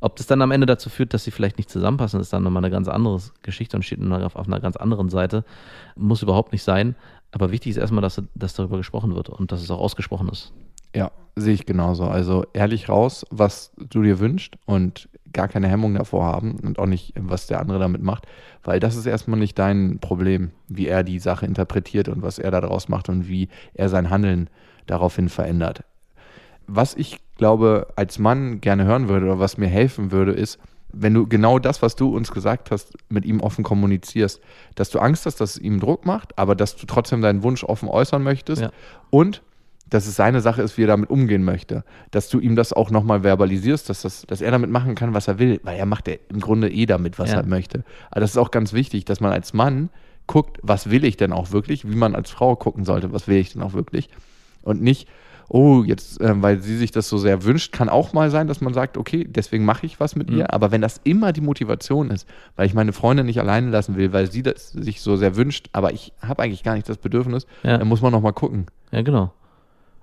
[0.00, 2.64] Ob das dann am Ende dazu führt, dass sie vielleicht nicht zusammenpassen, ist dann nochmal
[2.64, 5.44] eine ganz andere Geschichte und steht auf, auf einer ganz anderen Seite.
[5.96, 6.94] Muss überhaupt nicht sein.
[7.32, 10.52] Aber wichtig ist erstmal, dass, dass darüber gesprochen wird und dass es auch ausgesprochen ist.
[10.94, 12.04] Ja, sehe ich genauso.
[12.04, 16.86] Also ehrlich raus, was du dir wünschst und gar keine Hemmung davor haben und auch
[16.86, 18.26] nicht, was der andere damit macht,
[18.62, 22.50] weil das ist erstmal nicht dein Problem, wie er die Sache interpretiert und was er
[22.50, 24.48] daraus macht und wie er sein Handeln
[24.86, 25.84] daraufhin verändert.
[26.66, 30.58] Was ich glaube, als Mann gerne hören würde oder was mir helfen würde, ist,
[30.92, 34.40] wenn du genau das, was du uns gesagt hast, mit ihm offen kommunizierst,
[34.74, 37.62] dass du Angst hast, dass es ihm Druck macht, aber dass du trotzdem deinen Wunsch
[37.64, 38.70] offen äußern möchtest Ja.
[39.10, 39.42] und
[39.90, 41.82] dass es seine Sache ist, wie er damit umgehen möchte.
[42.10, 45.28] Dass du ihm das auch nochmal verbalisierst, dass, das, dass er damit machen kann, was
[45.28, 47.38] er will, weil er macht ja im Grunde eh damit, was Ja.
[47.38, 47.84] er möchte.
[48.10, 49.88] Aber das ist auch ganz wichtig, dass man als Mann
[50.26, 53.36] guckt, was will ich denn auch wirklich, wie man als Frau gucken sollte, was will
[53.38, 54.10] ich denn auch wirklich
[54.62, 55.08] und nicht,
[55.48, 58.60] oh, jetzt, ähm, weil sie sich das so sehr wünscht, kann auch mal sein, dass
[58.60, 60.38] man sagt, okay, deswegen mache ich was mit Mhm.
[60.38, 60.52] ihr.
[60.52, 64.12] Aber wenn das immer die Motivation ist, weil ich meine Freundin nicht alleine lassen will,
[64.12, 67.46] weil sie das sich so sehr wünscht, aber ich habe eigentlich gar nicht das Bedürfnis,
[67.62, 67.78] Ja.
[67.78, 68.66] dann muss man noch mal gucken.
[68.90, 69.32] Ja, genau.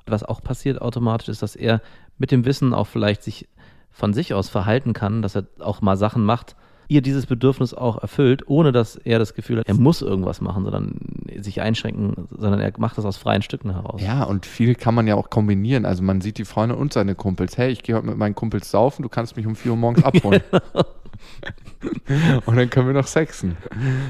[0.08, 1.82] Was auch passiert automatisch ist, dass er
[2.18, 3.48] mit dem Wissen auch vielleicht sich
[3.92, 6.56] von sich aus verhalten kann, dass er auch mal Sachen macht,
[6.88, 10.64] ihr dieses Bedürfnis auch erfüllt, ohne dass er das Gefühl hat, er muss irgendwas machen,
[10.64, 10.96] sondern
[11.38, 14.02] sich einschränken, sondern er macht das aus freien Stücken heraus.
[14.02, 15.86] Ja, und viel kann man ja auch kombinieren.
[15.86, 17.58] Also man sieht die Freunde und seine Kumpels.
[17.58, 20.04] Hey, ich gehe heute mit meinen Kumpels saufen, du kannst mich um 4 Uhr morgens
[20.06, 20.42] abholen.
[22.46, 23.58] und dann können wir noch sexen.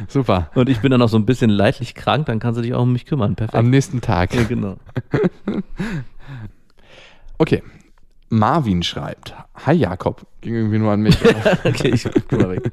[0.07, 0.49] Super.
[0.55, 2.84] Und ich bin dann auch so ein bisschen leidlich krank, dann kannst du dich auch
[2.84, 3.36] um mich kümmern.
[3.36, 3.55] Perfekt.
[3.55, 4.34] Am nächsten Tag.
[4.34, 4.78] ja, genau.
[7.38, 7.61] Okay.
[8.36, 9.33] Marvin schreibt.
[9.65, 10.27] Hi Jakob.
[10.41, 11.17] Ging irgendwie nur an mich.
[11.63, 12.71] okay, ich guck mal weg.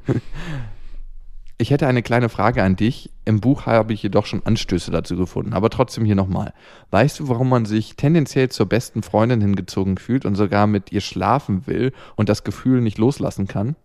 [1.58, 3.10] Ich hätte eine kleine Frage an dich.
[3.24, 6.52] Im Buch habe ich jedoch schon Anstöße dazu gefunden, aber trotzdem hier nochmal.
[6.90, 11.00] Weißt du, warum man sich tendenziell zur besten Freundin hingezogen fühlt und sogar mit ihr
[11.00, 13.76] schlafen will und das Gefühl nicht loslassen kann?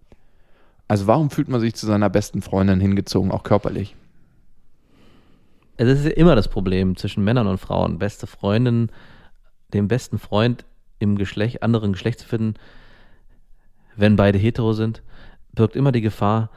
[0.88, 3.96] Also warum fühlt man sich zu seiner besten Freundin hingezogen, auch körperlich?
[5.78, 8.00] Also das ist ja immer das Problem zwischen Männern und Frauen.
[8.00, 8.90] Beste Freundin,
[9.74, 10.66] den besten Freund
[11.00, 12.56] im Geschlecht, anderen Geschlecht zu finden,
[13.96, 15.02] wenn beide hetero sind,
[15.54, 16.50] birgt immer die Gefahr,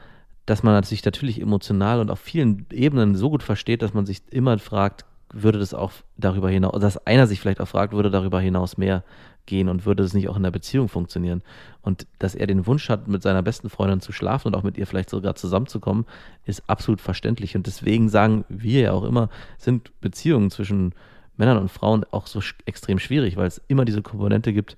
[0.45, 4.21] dass man sich natürlich emotional und auf vielen Ebenen so gut versteht, dass man sich
[4.29, 8.39] immer fragt, würde das auch darüber hinaus, dass einer sich vielleicht auch fragt, würde darüber
[8.41, 9.03] hinaus mehr
[9.45, 11.41] gehen und würde es nicht auch in der Beziehung funktionieren.
[11.81, 14.77] Und dass er den Wunsch hat, mit seiner besten Freundin zu schlafen und auch mit
[14.77, 16.05] ihr vielleicht sogar zusammenzukommen,
[16.45, 17.55] ist absolut verständlich.
[17.55, 20.93] Und deswegen sagen wir ja auch immer, sind Beziehungen zwischen
[21.41, 24.77] Männern und Frauen auch so extrem schwierig, weil es immer diese Komponente gibt,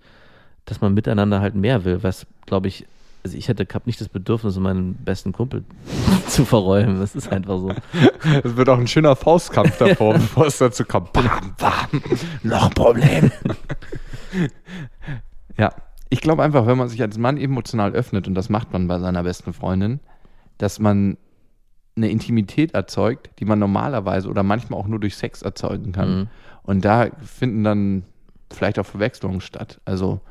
[0.64, 2.86] dass man miteinander halt mehr will, was, glaube ich,
[3.22, 5.66] also ich hätte nicht das Bedürfnis, meinen besten Kumpel
[6.28, 7.02] zu verräumen.
[7.02, 7.74] Das ist einfach so.
[8.44, 11.12] Es wird auch ein schöner Faustkampf davor, bevor es dazu kommt.
[11.12, 11.26] Bam,
[11.58, 12.02] bam,
[12.44, 13.32] noch ein Problem.
[15.58, 15.74] ja,
[16.10, 19.00] ich glaube einfach, wenn man sich als Mann emotional öffnet, und das macht man bei
[19.00, 20.00] seiner besten Freundin,
[20.60, 21.18] dass man
[21.96, 26.20] eine Intimität erzeugt, die man normalerweise oder manchmal auch nur durch Sex erzeugen kann.
[26.20, 26.28] Mhm.
[26.64, 28.04] Und da finden dann
[28.52, 29.80] vielleicht auch Verwechslungen statt.
[29.86, 30.22] Also,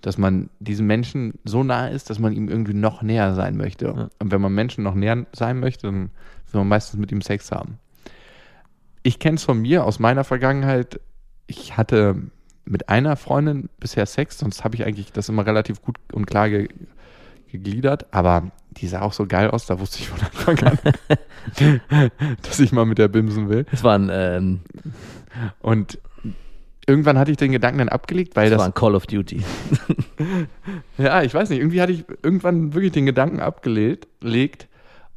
[0.00, 3.86] dass man diesem Menschen so nah ist, dass man ihm irgendwie noch näher sein möchte.
[3.86, 4.08] Ja.
[4.18, 6.10] Und wenn man Menschen noch näher sein möchte, dann
[6.50, 7.78] will man meistens mit ihm Sex haben.
[9.02, 11.00] Ich kenne es von mir aus meiner Vergangenheit.
[11.46, 12.16] Ich hatte
[12.64, 16.50] mit einer Freundin bisher Sex, sonst habe ich eigentlich das immer relativ gut und klar
[16.50, 16.68] ge
[17.52, 18.50] gegliedert, aber
[18.80, 20.78] die sah auch so geil aus, da wusste ich von Anfang an,
[22.42, 23.66] dass ich mal mit der bimsen will.
[23.72, 24.60] Es war ein, ähm,
[25.60, 25.98] Und
[26.86, 28.60] irgendwann hatte ich den Gedanken dann abgelegt, weil Das das.
[28.60, 29.42] war ein Call of Duty.
[30.98, 34.68] ja, ich weiß nicht, irgendwie hatte ich irgendwann wirklich den Gedanken abgelegt legt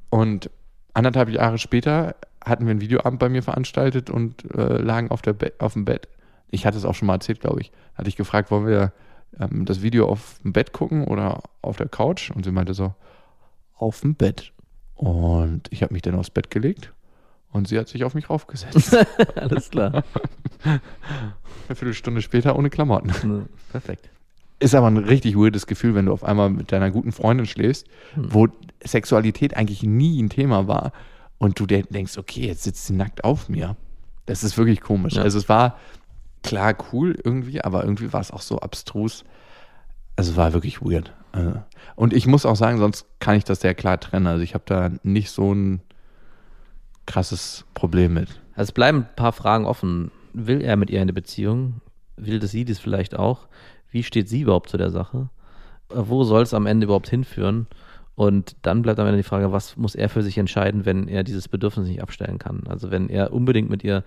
[0.09, 0.49] und
[0.93, 5.33] anderthalb Jahre später hatten wir einen Videoabend bei mir veranstaltet und äh, lagen auf, der
[5.33, 6.07] Be auf dem Bett.
[6.49, 7.71] Ich hatte es auch schon mal erzählt, glaube ich.
[7.95, 8.91] Hatte ich gefragt, wollen wir
[9.39, 12.31] ähm, das Video auf dem Bett gucken oder auf der Couch?
[12.31, 12.95] Und sie meinte so,
[13.79, 14.51] auf dem Bett.
[14.95, 16.93] Und ich habe mich dann aufs Bett gelegt
[17.51, 18.95] und sie hat sich auf mich raufgesetzt.
[19.35, 20.03] Alles klar.
[20.63, 23.47] Eine Viertelstunde später ohne Klamotten.
[23.71, 24.09] Perfekt.
[24.59, 27.87] Ist aber ein richtig weirdes Gefühl, wenn du auf einmal mit deiner guten Freundin schläfst,
[28.17, 28.47] wo
[28.83, 30.91] Sexualität eigentlich nie ein Thema war
[31.37, 33.77] und du de- denkst, okay, jetzt sitzt sie nackt auf mir.
[34.25, 35.13] Das ist wirklich komisch.
[35.13, 35.21] Ja.
[35.23, 35.77] Also es war
[36.43, 39.23] klar cool irgendwie, aber irgendwie war es auch so abstrus.
[40.19, 41.13] Also es war wirklich weird.
[41.31, 41.53] Äh,
[41.95, 44.27] Und ich muss auch sagen, sonst kann ich das sehr klar trennen.
[44.27, 45.79] Also ich habe da nicht so ein
[47.05, 48.29] krasses Problem mit.
[48.53, 50.11] Also es bleiben ein paar Fragen offen.
[50.33, 51.79] Will er mit ihr eine Beziehung?
[52.17, 53.47] Will das sie das vielleicht auch?
[53.91, 55.29] Wie steht sie überhaupt zu der Sache?
[55.89, 57.67] Äh, Wo soll es am Ende überhaupt hinführen?
[58.15, 61.23] Und dann bleibt am Ende die Frage, was muss er für sich entscheiden, wenn er
[61.23, 62.63] dieses Bedürfnis nicht abstellen kann?
[62.67, 64.03] Also wenn er unbedingt mit ihr,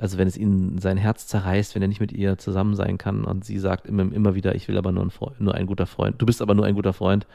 [0.00, 3.24] also wenn es ihn sein Herz zerreißt, wenn er nicht mit ihr zusammen sein kann
[3.24, 5.86] und sie sagt immer, immer wieder, ich will aber nur ein, Freund, nur ein guter
[5.86, 7.26] Freund, du bist aber nur ein guter Freund,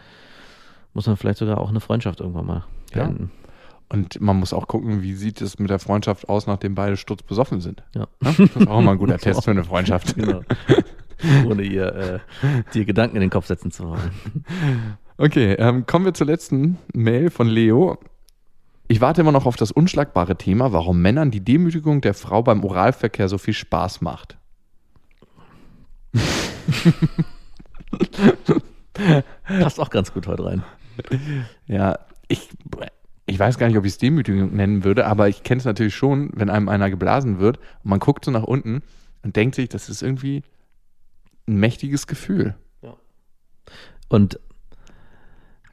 [0.93, 3.03] muss man vielleicht sogar auch eine Freundschaft irgendwann mal Ja.
[3.03, 3.31] beenden.
[3.87, 7.61] Und man muss auch gucken, wie sieht es mit der Freundschaft aus, nachdem beide sturzbesoffen
[7.61, 7.83] sind.
[7.93, 8.01] Ja.
[8.01, 8.07] Ne?
[8.21, 10.15] Das ist auch immer ein guter Test für eine Freundschaft.
[10.15, 10.41] Genau.
[11.47, 12.19] Ohne ihr äh,
[12.73, 14.11] dir Gedanken in den Kopf setzen zu wollen.
[15.17, 17.99] Okay, ähm, kommen wir zur letzten Mail von Leo.
[18.87, 22.63] Ich warte immer noch auf das unschlagbare Thema, warum Männern die Demütigung der Frau beim
[22.63, 24.37] Oralverkehr so viel Spaß macht.
[29.43, 30.63] Passt auch ganz gut heute rein.
[31.67, 32.49] Ja, ich,
[33.25, 35.95] ich weiß gar nicht, ob ich es Demütigung nennen würde, aber ich kenne es natürlich
[35.95, 38.83] schon, wenn einem einer geblasen wird und man guckt so nach unten
[39.23, 40.43] und denkt sich, das ist irgendwie
[41.47, 42.55] ein mächtiges Gefühl.
[44.07, 44.39] Und äh,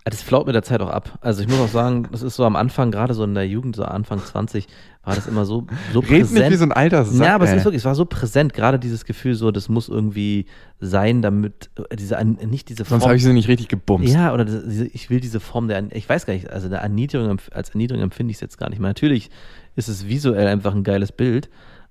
[0.04, 1.18] das flaut mit der Zeit auch ab.
[1.20, 3.76] Also ich muss auch sagen, das ist so am Anfang, gerade so in der Jugend,
[3.76, 4.66] so Anfang 20,
[5.04, 6.52] war das immer so, so Red nicht präsent.
[6.52, 8.80] wie so ein alter Sack, ja, aber es ist wirklich, es war so präsent, gerade
[8.80, 10.46] dieses Gefühl so, das muss irgendwie
[10.80, 14.12] sein, damit äh, diese, nicht diese Sonst habe ich sie nicht richtig gebumst.
[14.12, 17.38] Ja, oder diese, ich will diese Form der, ich weiß gar nicht, also der Erniedrigung,
[17.52, 18.90] als Erniedrigung empfinde ich es jetzt gar nicht mehr.
[18.90, 19.30] Natürlich
[19.76, 21.48] ist es visuell einfach ein geiles Bild,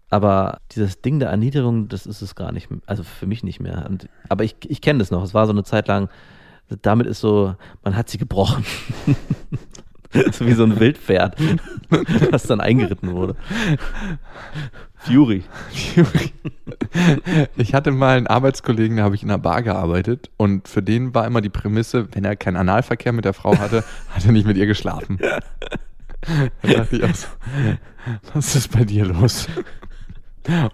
[0.10, 3.86] aber dieses Ding der Erniedrigung, das ist es gar nicht, also für mich nicht mehr.
[3.90, 6.10] Und, aber ich, ich kenne das noch, es war so eine Zeit lang,
[6.82, 8.66] damit ist so, man hat sie gebrochen.
[10.32, 11.38] so wie so ein Wildpferd,
[12.32, 13.36] das dann eingeritten wurde.
[14.96, 15.44] Fury.
[17.58, 21.14] Ich hatte mal einen Arbeitskollegen, da habe ich in einer Bar gearbeitet und für den
[21.16, 24.46] war immer die Prämisse, wenn er keinen Analverkehr mit der Frau hatte, hat er nicht
[24.46, 25.18] mit ihr geschlafen.
[26.62, 27.28] Da dachte ich auch so,
[28.34, 29.48] was ist bei dir los?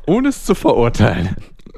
[0.05, 1.35] Ohne es zu verurteilen.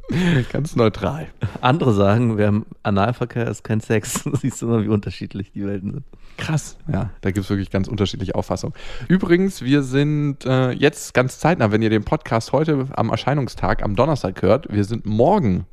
[0.52, 1.28] Ganz neutral.
[1.62, 4.24] Andere sagen, wer im Analverkehr ist kein Sex.
[4.42, 6.04] Siehst du mal, wie unterschiedlich die Welten sind.
[6.38, 6.78] Krass.
[6.92, 8.74] Ja, da gibt es wirklich ganz unterschiedliche Auffassungen.
[9.08, 13.96] Übrigens, wir sind äh, jetzt ganz zeitnah, wenn ihr den Podcast heute am Erscheinungstag am
[13.96, 15.66] Donnerstag hört, wir sind morgen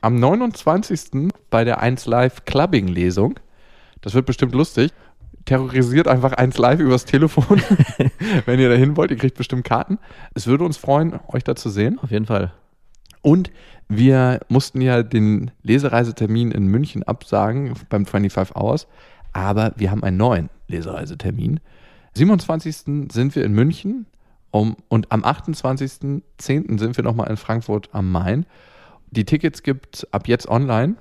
[0.00, 1.30] am 29.
[1.50, 3.38] bei der 1 Live Clubbing Lesung.
[4.00, 4.92] Das wird bestimmt lustig.
[5.44, 7.60] Terrorisiert einfach 1 Live übers Telefon,
[8.46, 9.10] wenn ihr dahin wollt.
[9.10, 9.98] Ihr kriegt bestimmt Karten.
[10.34, 11.98] Es würde uns freuen, euch da zu sehen.
[12.00, 12.52] Auf jeden Fall.
[13.22, 13.50] Und
[13.88, 18.86] wir mussten ja den Lesereisetermin in München absagen beim 25 Hours,
[19.32, 21.60] aber wir haben einen neuen Lesereisetermin.
[22.14, 22.76] 27.
[23.10, 24.06] sind wir in München
[24.50, 26.78] um, und am 28.10.
[26.78, 28.44] sind wir nochmal in Frankfurt am Main.
[29.10, 30.96] Die Tickets gibt es ab jetzt online.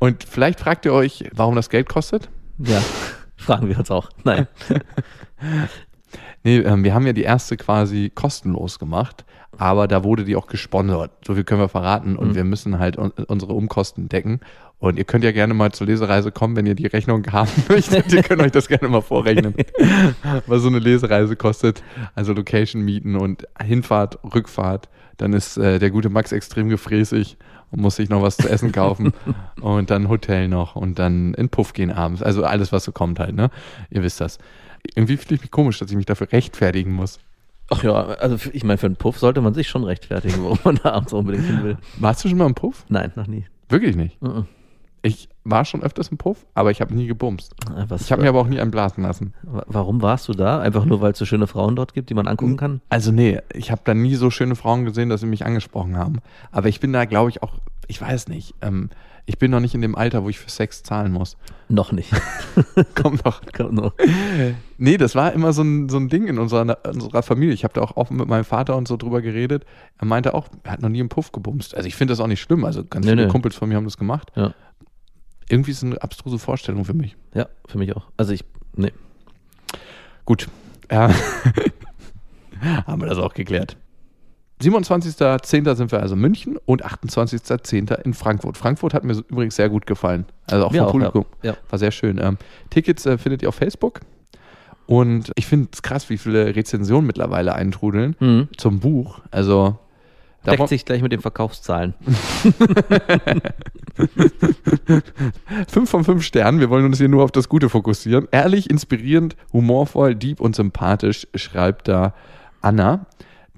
[0.00, 2.30] Und vielleicht fragt ihr euch, warum das Geld kostet.
[2.58, 2.82] Ja,
[3.36, 4.10] fragen wir uns auch.
[4.24, 4.46] Nein.
[6.44, 9.24] Nee, ähm, wir haben ja die erste quasi kostenlos gemacht,
[9.58, 11.10] aber da wurde die auch gesponsert.
[11.26, 12.34] So viel können wir verraten und Mhm.
[12.36, 14.40] wir müssen halt un unsere Umkosten decken.
[14.80, 18.12] Und ihr könnt ja gerne mal zur Lesereise kommen, wenn ihr die Rechnung haben möchtet.
[18.12, 19.54] ihr könnt euch das gerne mal vorrechnen,
[20.46, 21.82] was so eine Lesereise kostet.
[22.14, 24.88] Also Location mieten und Hinfahrt, Rückfahrt.
[25.16, 27.36] Dann ist äh, der gute Max extrem gefräßig
[27.72, 29.12] und muss sich noch was zu essen kaufen
[29.60, 32.22] und dann Hotel noch und dann in Puff gehen abends.
[32.22, 33.50] Also alles, was so kommt halt, ne?
[33.90, 34.38] Ihr wisst das.
[34.94, 37.18] Irgendwie fühle ich mich komisch, dass ich mich dafür rechtfertigen muss.
[37.70, 40.80] Ach ja, also ich meine, für einen Puff sollte man sich schon rechtfertigen, warum man
[40.82, 41.76] da abends unbedingt hin will.
[41.98, 42.84] Warst du schon mal im Puff?
[42.88, 43.44] Nein, noch nie.
[43.68, 44.20] Wirklich nicht.
[44.22, 44.46] Mhm.
[45.02, 47.54] Ich war schon öfters im Puff, aber ich habe nie gebumst.
[47.70, 49.32] Äh, Was, Ich habe mir aber auch nie einen blasen lassen.
[49.42, 50.60] wa- warum warst du da?
[50.60, 52.80] Einfach nur, weil es so schöne Frauen dort gibt, die man angucken kann?
[52.88, 56.16] Also nee, ich habe da nie so schöne Frauen gesehen, dass sie mich angesprochen haben.
[56.50, 57.52] Aber ich bin da, glaube ich, auch
[57.88, 58.54] ich weiß nicht.
[58.62, 58.90] Ähm,
[59.26, 61.36] ich bin noch nicht in dem Alter, wo ich für Sex zahlen muss.
[61.68, 62.10] Noch nicht.
[62.94, 63.42] Komm noch.
[63.52, 63.92] Kommt noch.
[64.78, 67.52] Nee, das war immer so ein, so ein Ding in unserer, unserer Familie.
[67.52, 69.66] Ich habe da auch offen mit meinem Vater und so drüber geredet.
[69.98, 71.74] Er meinte auch, er hat noch nie im Puff gebumst.
[71.74, 72.64] Also ich finde das auch nicht schlimm.
[72.64, 73.30] Also ganz Nee, viele nee.
[73.32, 74.32] Kumpels von mir haben das gemacht.
[74.34, 74.54] Ja.
[75.50, 77.16] Irgendwie ist es eine abstruse Vorstellung für mich.
[77.34, 78.06] Ja, für mich auch.
[78.16, 78.44] Also ich,
[78.76, 78.92] nee.
[80.24, 80.48] Gut.
[80.90, 81.10] Ja.
[82.86, 83.76] haben wir das auch geklärt.
[84.60, 85.74] 27.10.
[85.76, 88.00] sind wir also in München und 28.10.
[88.02, 88.56] in Frankfurt.
[88.56, 90.24] Frankfurt hat mir übrigens sehr gut gefallen.
[90.50, 91.24] Also auch Mir vom auch, Publikum.
[91.42, 91.52] ja.
[91.52, 91.56] Ja.
[91.70, 92.18] War sehr schön.
[92.20, 92.38] Ähm,
[92.70, 94.00] Tickets äh, findet ihr auf Facebook.
[94.86, 98.48] Und ich finde es krass, wie viele Rezensionen mittlerweile eintrudeln Mhm.
[98.56, 99.20] zum Buch.
[99.30, 99.78] Also
[100.44, 101.94] da Deckt sich gleich mit den Verkaufszahlen.
[105.68, 106.60] fünf von fünf Sternen.
[106.60, 108.28] Wir wollen uns hier nur auf das Gute fokussieren.
[108.30, 112.14] Ehrlich, inspirierend, humorvoll, deep und sympathisch, schreibt da
[112.62, 113.06] Anna.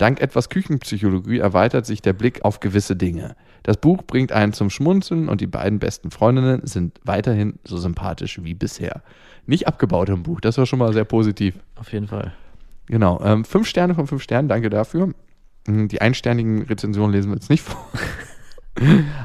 [0.00, 3.36] Dank etwas Küchenpsychologie erweitert sich der Blick auf gewisse Dinge.
[3.64, 8.42] Das Buch bringt einen zum Schmunzeln und die beiden besten Freundinnen sind weiterhin so sympathisch
[8.42, 9.02] wie bisher.
[9.44, 11.56] Nicht abgebaut im Buch, das war schon mal sehr positiv.
[11.76, 12.32] Auf jeden Fall.
[12.86, 15.12] Genau, ähm, fünf Sterne von fünf Sternen, danke dafür.
[15.66, 17.86] Mm, Die einsternigen Rezensionen lesen wir jetzt nicht vor.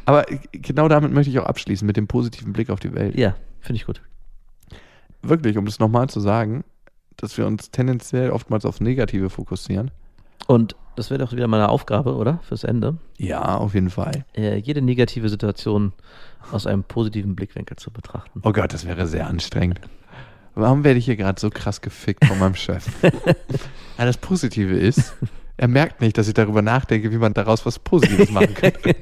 [0.03, 3.17] Aber genau damit möchte ich auch abschließen, mit dem positiven Blick auf die Welt.
[3.17, 4.01] Ja, finde ich gut.
[5.21, 6.65] Wirklich, um das nochmal zu sagen,
[7.15, 9.91] dass wir uns tendenziell oftmals auf Negative fokussieren.
[10.48, 12.39] Und das wäre doch wieder meine Aufgabe, oder?
[12.43, 12.98] Fürs Ende.
[13.18, 14.26] Ja, auf jeden Fall.
[14.36, 15.93] Äh, jede negative Situation
[16.52, 18.41] aus einem positiven Blickwinkel zu betrachten.
[18.43, 19.82] Oh Gott, das wäre sehr anstrengend.
[20.54, 22.88] Warum werde ich hier gerade so krass gefickt von meinem Chef?
[23.04, 25.14] ja, das Positive ist,
[25.58, 28.96] er merkt nicht, dass ich darüber nachdenke, wie man daraus was Positives machen könnte.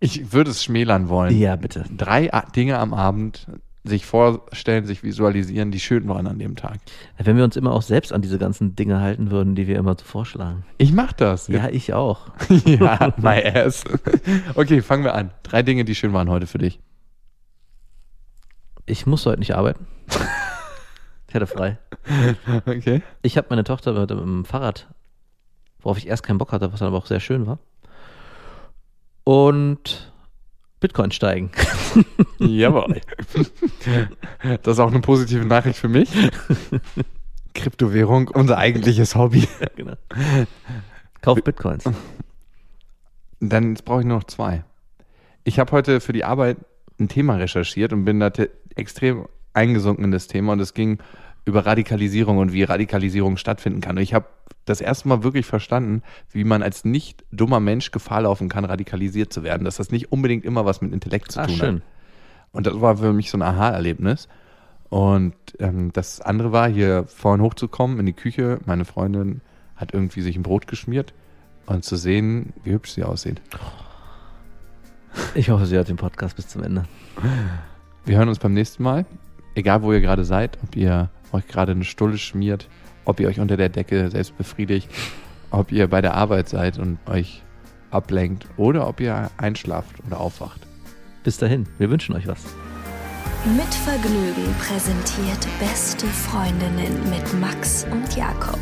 [0.00, 1.36] ich würde es schmälern wollen.
[1.38, 1.84] Ja, bitte.
[1.96, 3.46] Drei Dinge am Abend
[3.86, 6.78] sich vorstellen, sich visualisieren, die schön waren an dem Tag.
[7.18, 9.96] Wenn wir uns immer auch selbst an diese ganzen Dinge halten würden, die wir immer
[9.98, 10.64] so vorschlagen.
[10.78, 11.48] Ich mach das.
[11.48, 12.28] Ja, ich auch.
[12.64, 13.84] ja, my ass.
[14.54, 15.30] Okay, fangen wir an.
[15.42, 16.80] Drei Dinge, die schön waren heute für dich.
[18.86, 19.86] Ich muss heute nicht arbeiten.
[21.28, 21.78] Ich hatte frei.
[22.66, 23.02] Okay.
[23.22, 24.86] Ich habe meine Tochter mit dem Fahrrad,
[25.80, 27.58] worauf ich erst keinen Bock hatte, was dann aber auch sehr schön war.
[29.24, 30.12] Und
[30.80, 31.50] Bitcoin steigen.
[32.38, 33.00] Jawohl.
[34.62, 36.10] Das ist auch eine positive Nachricht für mich.
[37.54, 39.48] Kryptowährung, unser eigentliches Hobby.
[39.76, 39.94] genau.
[41.22, 41.84] Kauf Bitcoins.
[43.40, 44.64] Dann jetzt brauche ich nur noch zwei.
[45.44, 46.58] Ich habe heute für die Arbeit
[47.00, 48.30] ein Thema recherchiert und bin da
[48.74, 50.98] extrem eingesunken in das Thema und es ging
[51.46, 53.96] über Radikalisierung und wie Radikalisierung stattfinden kann.
[53.96, 54.26] Und ich habe
[54.66, 59.32] das erste Mal wirklich verstanden, wie man als nicht dummer Mensch Gefahr laufen kann, radikalisiert
[59.32, 59.64] zu werden.
[59.64, 61.74] Dass das nicht unbedingt immer was mit Intellekt zu Ah, tun schön.
[61.76, 61.82] hat.
[62.52, 64.28] Und das war für mich so ein Aha-Erlebnis.
[64.88, 68.58] Und ähm, das andere war, hier vorhin hochzukommen in die Küche.
[68.66, 69.40] Meine Freundin
[69.76, 71.14] hat irgendwie sich ein Brot geschmiert
[71.66, 73.40] und zu sehen, wie hübsch sie aussieht.
[75.34, 76.84] Ich hoffe, sie hört den Podcast bis zum Ende.
[78.04, 79.06] Wir hören uns beim nächsten Mal.
[79.54, 82.68] Egal, wo ihr gerade seid, ob ihr euch gerade eine Stulle schmiert,
[83.04, 84.90] ob ihr euch unter der Decke selbst befriedigt,
[85.50, 87.42] ob ihr bei der Arbeit seid und euch
[87.90, 90.60] ablenkt oder ob ihr einschlaft oder aufwacht.
[91.24, 92.44] Bis dahin, wir wünschen euch was.
[93.56, 98.58] Mit Vergnügen präsentiert Beste Freundinnen mit Max und Jakob.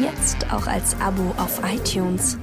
[0.00, 2.38] Jetzt auch als Abo auf iTunes.